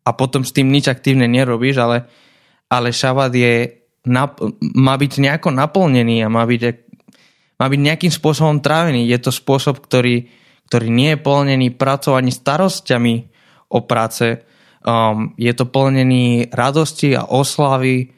a 0.05 0.09
potom 0.13 0.41
s 0.41 0.53
tým 0.53 0.69
nič 0.69 0.89
aktívne 0.89 1.29
nerobíš, 1.29 1.77
ale, 1.77 2.09
ale 2.69 2.89
šabat 2.89 3.33
je, 3.33 3.85
nap, 4.09 4.41
má 4.61 4.97
byť 4.97 5.11
nejako 5.21 5.49
naplnený 5.53 6.25
a 6.25 6.29
má 6.29 6.45
byť, 6.45 6.61
má 7.59 7.65
byť 7.67 7.79
nejakým 7.79 8.13
spôsobom 8.15 8.63
trávený. 8.63 9.03
Je 9.03 9.19
to 9.19 9.35
spôsob, 9.35 9.83
ktorý, 9.83 10.31
ktorý 10.71 10.87
nie 10.87 11.13
je 11.13 11.19
plnený 11.19 11.75
pracou 11.75 12.15
ani 12.15 12.31
starosťami 12.31 13.15
o 13.69 13.79
práce. 13.83 14.39
Um, 14.79 15.35
je 15.35 15.51
to 15.51 15.67
plnený 15.67 16.55
radosti 16.55 17.11
a 17.19 17.27
oslavy. 17.27 18.15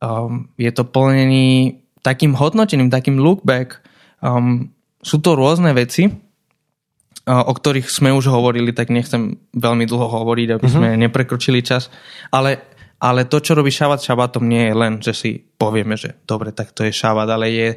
Um, 0.00 0.48
je 0.56 0.72
to 0.72 0.88
plnený 0.88 1.84
takým 2.00 2.32
hodnotením, 2.32 2.88
takým 2.88 3.20
lookback. 3.20 3.84
Um, 4.24 4.72
sú 5.04 5.20
to 5.20 5.36
rôzne 5.36 5.76
veci, 5.76 6.08
uh, 6.08 7.44
o 7.44 7.52
ktorých 7.52 7.92
sme 7.92 8.08
už 8.16 8.32
hovorili, 8.32 8.72
tak 8.72 8.88
nechcem 8.88 9.36
veľmi 9.52 9.84
dlho 9.84 10.08
hovoriť, 10.08 10.48
aby 10.56 10.64
mm-hmm. 10.64 10.80
sme 10.80 10.88
neprekročili 10.96 11.60
čas. 11.60 11.92
Ale, 12.32 12.56
ale 13.04 13.28
to, 13.28 13.44
čo 13.44 13.52
robí 13.52 13.68
šabat 13.68 14.00
šabatom, 14.00 14.48
nie 14.48 14.64
je 14.64 14.74
len, 14.74 14.92
že 15.04 15.12
si 15.12 15.30
povieme, 15.36 16.00
že 16.00 16.16
dobre, 16.24 16.56
tak 16.56 16.72
to 16.72 16.88
je 16.88 16.92
šabat, 16.96 17.28
ale 17.28 17.46
je, 17.52 17.68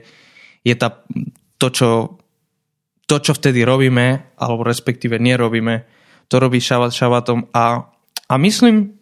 je 0.62 0.76
tá, 0.78 1.04
to, 1.58 1.68
čo, 1.74 1.90
to, 3.06 3.16
čo 3.20 3.34
vtedy 3.34 3.66
robíme, 3.66 4.38
alebo 4.38 4.66
respektíve 4.66 5.18
nerobíme, 5.18 5.86
to 6.32 6.40
robí 6.40 6.64
šabat 6.64 6.96
šabatom 6.96 7.52
a, 7.52 7.92
a 8.30 8.34
myslím, 8.40 8.96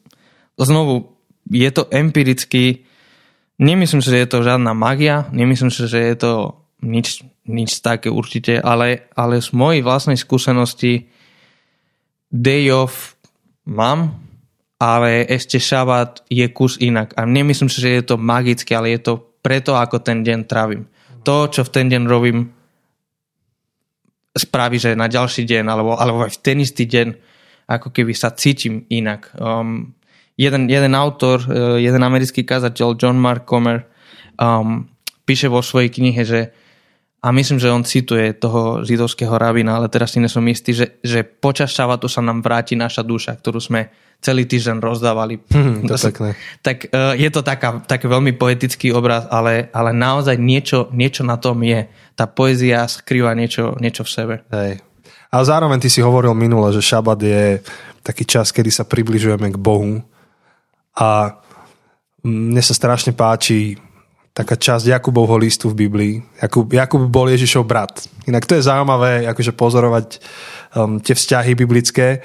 znovu, 0.57 1.13
je 1.51 1.69
to 1.71 1.85
empiricky, 1.93 2.89
nemyslím 3.61 4.01
si, 4.01 4.09
že 4.09 4.25
je 4.25 4.29
to 4.29 4.45
žiadna 4.45 4.73
magia, 4.73 5.29
nemyslím 5.29 5.69
si, 5.69 5.85
že 5.85 5.99
je 5.99 6.15
to 6.17 6.31
nič, 6.81 7.21
nič 7.45 7.83
také 7.83 8.07
určite, 8.07 8.57
ale, 8.57 9.11
ale 9.13 9.43
z 9.43 9.51
mojej 9.51 9.81
vlastnej 9.83 10.17
skúsenosti 10.17 11.11
day 12.31 12.71
off 12.71 13.19
mám, 13.67 14.15
ale 14.79 15.27
ešte 15.27 15.59
šabat 15.59 16.23
je 16.31 16.47
kus 16.55 16.79
inak. 16.79 17.11
A 17.19 17.27
nemyslím 17.27 17.67
si, 17.67 17.83
že 17.83 17.99
je 17.99 18.03
to 18.05 18.15
magické, 18.15 18.73
ale 18.79 18.95
je 18.95 19.11
to 19.11 19.13
preto, 19.43 19.75
ako 19.75 19.99
ten 19.99 20.23
deň 20.23 20.39
trávim. 20.47 20.87
To, 21.23 21.37
čo 21.51 21.61
v 21.65 21.73
ten 21.73 21.85
deň 21.91 22.03
robím, 22.07 22.51
spraví, 24.35 24.77
že 24.77 24.95
na 24.95 25.09
ďalší 25.09 25.43
deň, 25.43 25.63
alebo, 25.67 25.97
alebo 25.97 26.23
aj 26.23 26.37
v 26.37 26.41
ten 26.41 26.57
istý 26.61 26.85
deň, 26.85 27.07
ako 27.69 27.89
keby 27.93 28.13
sa 28.13 28.33
cítim 28.33 28.85
inak. 28.89 29.33
Um, 29.35 29.93
jeden, 30.39 30.69
jeden 30.69 30.93
autor, 30.95 31.43
uh, 31.45 31.77
jeden 31.77 32.01
americký 32.01 32.45
kazateľ, 32.45 32.95
John 32.95 33.17
Mark 33.19 33.49
Comer, 33.49 33.85
um, 34.39 34.87
píše 35.25 35.51
vo 35.51 35.61
svojej 35.61 35.93
knihe, 35.93 36.21
že 36.25 36.41
a 37.19 37.35
myslím, 37.35 37.59
že 37.59 37.67
on 37.67 37.83
cituje 37.83 38.31
toho 38.39 38.87
židovského 38.87 39.35
rabina, 39.35 39.75
ale 39.75 39.91
teraz 39.91 40.15
si 40.15 40.23
nesom 40.23 40.47
istý, 40.47 40.71
že, 40.71 41.03
že 41.03 41.27
počas 41.27 41.75
šabatu 41.75 42.07
sa 42.07 42.23
nám 42.23 42.39
vráti 42.39 42.79
naša 42.79 43.03
duša, 43.03 43.35
ktorú 43.35 43.59
sme 43.59 43.91
celý 44.19 44.43
týždeň 44.43 44.83
rozdávali. 44.83 45.39
Hmm, 45.47 45.87
to 45.87 45.95
pekné. 45.95 46.35
Tak 46.59 46.91
uh, 46.91 47.15
je 47.15 47.29
to 47.31 47.41
taká, 47.41 47.79
taký 47.87 48.11
veľmi 48.11 48.35
poetický 48.35 48.91
obraz, 48.91 49.25
ale, 49.31 49.71
ale 49.71 49.95
naozaj 49.95 50.35
niečo, 50.35 50.91
niečo 50.91 51.23
na 51.23 51.39
tom 51.39 51.63
je. 51.63 51.87
Tá 52.19 52.27
poézia 52.27 52.83
skrýva 52.87 53.31
niečo, 53.31 53.79
niečo 53.79 54.03
v 54.03 54.11
sebe. 54.11 54.35
Hej. 54.51 54.83
A 55.29 55.35
zároveň 55.45 55.79
ty 55.79 55.87
si 55.87 56.03
hovoril 56.03 56.35
minule, 56.35 56.73
že 56.75 56.83
šabat 56.83 57.19
je 57.21 57.63
taký 58.03 58.25
čas, 58.25 58.51
kedy 58.51 58.73
sa 58.73 58.83
približujeme 58.83 59.53
k 59.53 59.57
Bohu. 59.61 60.01
A 60.99 61.39
mne 62.25 62.59
sa 62.59 62.75
strašne 62.75 63.15
páči 63.15 63.79
taká 64.35 64.55
časť 64.55 64.89
Jakubovho 64.89 65.35
listu 65.39 65.71
v 65.71 65.85
Biblii. 65.85 66.13
Jakub, 66.39 66.67
Jakub 66.71 67.01
bol 67.07 67.27
Ježišov 67.31 67.63
brat. 67.67 68.07
Inak 68.27 68.47
to 68.47 68.55
je 68.55 68.67
zaujímavé 68.67 69.27
akože 69.27 69.51
pozorovať 69.51 70.07
um, 70.75 70.99
tie 71.03 71.15
vzťahy 71.15 71.55
biblické. 71.55 72.23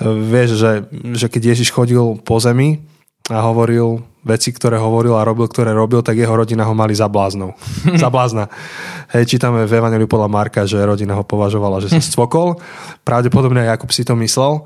Vieš, 0.00 0.48
že, 0.56 0.72
že 1.12 1.26
keď 1.28 1.56
Ježiš 1.56 1.74
chodil 1.74 2.16
po 2.22 2.40
zemi 2.40 2.80
a 3.28 3.44
hovoril 3.44 4.02
veci, 4.22 4.54
ktoré 4.54 4.78
hovoril 4.78 5.18
a 5.18 5.26
robil, 5.26 5.50
ktoré 5.50 5.74
robil, 5.74 6.02
tak 6.02 6.14
jeho 6.14 6.32
rodina 6.32 6.62
ho 6.62 6.74
mali 6.74 6.94
za 6.94 7.10
bláznou. 7.10 7.54
za 8.02 8.08
blázna. 8.08 8.46
Hej, 9.10 9.36
čítame 9.36 9.66
v 9.66 9.72
Evangeliu 9.74 10.06
podľa 10.06 10.30
Marka, 10.30 10.62
že 10.62 10.78
rodina 10.78 11.18
ho 11.18 11.26
považovala, 11.26 11.82
že 11.82 11.90
sa 11.90 12.02
stvokol. 12.14 12.58
Pravdepodobne 13.02 13.66
aj 13.66 13.78
Jakub 13.78 13.90
si 13.90 14.06
to 14.06 14.14
myslel. 14.18 14.62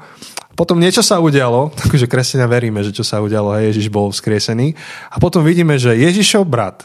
Potom 0.56 0.80
niečo 0.80 1.04
sa 1.04 1.20
udialo, 1.20 1.72
takže 1.80 2.08
kresťania 2.08 2.48
veríme, 2.48 2.80
že 2.84 2.92
čo 2.92 3.04
sa 3.04 3.20
udialo, 3.20 3.56
hej, 3.60 3.72
Ježiš 3.72 3.88
bol 3.92 4.12
vzkriesený. 4.12 4.76
A 5.12 5.16
potom 5.20 5.44
vidíme, 5.44 5.76
že 5.80 5.96
Ježišov 5.96 6.44
brat, 6.48 6.84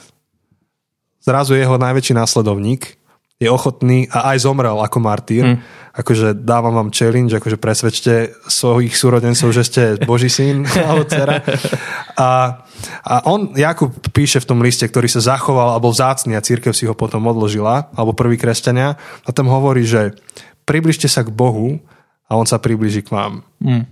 zrazu 1.21 1.54
jeho 1.56 1.75
najväčší 1.75 2.17
následovník, 2.17 3.01
je 3.41 3.49
ochotný 3.49 4.06
a 4.13 4.32
aj 4.32 4.45
zomrel 4.45 4.77
ako 4.77 5.01
martýr. 5.01 5.43
Mm. 5.43 5.58
Akože 5.91 6.38
dávam 6.38 6.77
vám 6.77 6.93
challenge, 6.93 7.34
akože 7.34 7.58
presvedčte 7.58 8.38
svojich 8.45 8.93
súrodencov, 8.93 9.49
že 9.49 9.65
ste 9.65 9.84
Boží 10.06 10.30
syn 10.30 10.63
alebo 10.88 11.04
dcera. 11.10 11.41
A, 12.15 12.62
a 13.01 13.15
on, 13.25 13.58
Jakub 13.58 13.89
píše 14.13 14.39
v 14.39 14.47
tom 14.54 14.62
liste, 14.62 14.86
ktorý 14.86 15.10
sa 15.10 15.36
zachoval 15.36 15.73
alebo 15.73 15.89
vzácný 15.89 16.38
a 16.38 16.45
církev 16.45 16.71
si 16.71 16.86
ho 16.86 16.93
potom 16.93 17.25
odložila, 17.25 17.89
alebo 17.97 18.13
prvý 18.13 18.38
kresťania, 18.38 18.95
a 19.25 19.30
tam 19.34 19.49
hovorí, 19.49 19.84
že 19.89 20.13
približte 20.69 21.10
sa 21.10 21.25
k 21.25 21.34
Bohu 21.34 21.82
a 22.30 22.38
on 22.38 22.45
sa 22.45 22.62
približí 22.62 23.01
k 23.01 23.12
vám. 23.12 23.41
Mm. 23.58 23.89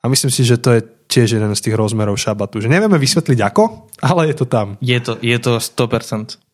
A 0.00 0.04
myslím 0.08 0.32
si, 0.32 0.46
že 0.46 0.56
to 0.56 0.78
je 0.78 0.80
tiež 1.10 1.36
jeden 1.36 1.52
z 1.52 1.60
tých 1.60 1.76
rozmerov 1.76 2.16
šabatu. 2.16 2.62
Že 2.62 2.72
nevieme 2.72 2.96
vysvetliť 2.96 3.38
ako, 3.42 3.92
ale 4.00 4.30
je 4.30 4.34
to 4.38 4.46
tam. 4.46 4.78
Je 4.80 4.96
to, 5.02 5.18
je 5.18 5.36
to 5.36 5.58
100%. 5.58 6.49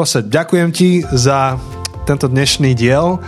Jose, 0.00 0.24
ďakujem 0.24 0.68
ti 0.72 1.04
za 1.12 1.60
tento 2.08 2.24
dnešný 2.24 2.72
diel 2.72 3.20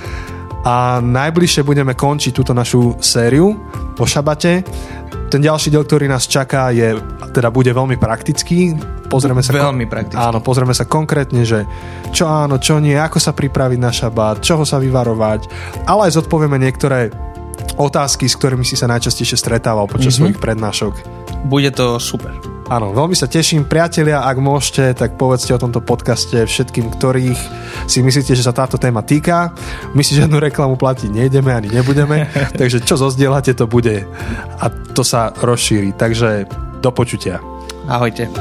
a 0.65 1.05
najbližšie 1.05 1.61
budeme 1.69 1.93
končiť 1.93 2.33
túto 2.33 2.57
našu 2.57 2.97
sériu 2.97 3.53
po 3.93 4.09
šabate. 4.09 4.65
Ten 5.29 5.45
ďalší 5.45 5.69
diel, 5.69 5.85
ktorý 5.85 6.09
nás 6.09 6.25
čaká, 6.25 6.73
je, 6.73 6.97
teda 7.37 7.53
bude 7.53 7.69
veľmi 7.77 8.01
praktický. 8.01 8.73
Pozrieme 9.13 9.45
sa 9.45 9.53
veľmi 9.53 9.85
praktický. 9.85 10.17
Áno, 10.17 10.41
pozrieme 10.41 10.73
sa 10.73 10.89
konkrétne, 10.89 11.45
že 11.45 11.69
čo 12.09 12.25
áno, 12.25 12.57
čo 12.57 12.81
nie, 12.81 12.97
ako 12.97 13.21
sa 13.21 13.37
pripraviť 13.37 13.77
na 13.77 13.93
šabat, 13.93 14.41
čoho 14.41 14.65
sa 14.65 14.81
vyvarovať, 14.81 15.53
ale 15.85 16.09
aj 16.09 16.25
zodpovieme 16.25 16.57
niektoré 16.57 17.13
otázky, 17.77 18.33
s 18.33 18.41
ktorými 18.41 18.65
si 18.65 18.81
sa 18.81 18.89
najčastejšie 18.89 19.37
stretával 19.37 19.85
počas 19.93 20.17
mm-hmm. 20.17 20.21
svojich 20.25 20.39
prednášok. 20.41 20.95
Bude 21.53 21.69
to 21.69 22.01
super. 22.01 22.33
Áno, 22.73 22.89
veľmi 22.97 23.13
sa 23.13 23.29
teším. 23.29 23.69
Priatelia, 23.69 24.25
ak 24.25 24.41
môžete, 24.41 24.97
tak 24.97 25.21
povedzte 25.21 25.53
o 25.53 25.61
tomto 25.61 25.85
podcaste 25.85 26.49
všetkým, 26.49 26.89
ktorých 26.97 27.37
si 27.85 28.01
myslíte, 28.01 28.33
že 28.33 28.41
sa 28.41 28.57
táto 28.57 28.81
téma 28.81 29.05
týka. 29.05 29.53
My 29.93 30.01
si 30.01 30.17
žiadnu 30.17 30.41
reklamu 30.41 30.81
platiť 30.81 31.13
nejdeme 31.13 31.53
ani 31.53 31.69
nebudeme, 31.69 32.33
takže 32.61 32.81
čo 32.81 32.97
zozdielate, 32.97 33.53
to 33.53 33.69
bude 33.69 34.09
a 34.57 34.67
to 34.97 35.05
sa 35.05 35.37
rozšíri. 35.37 35.93
Takže 36.01 36.49
do 36.81 36.89
počutia. 36.97 37.45
Ahojte. 37.85 38.33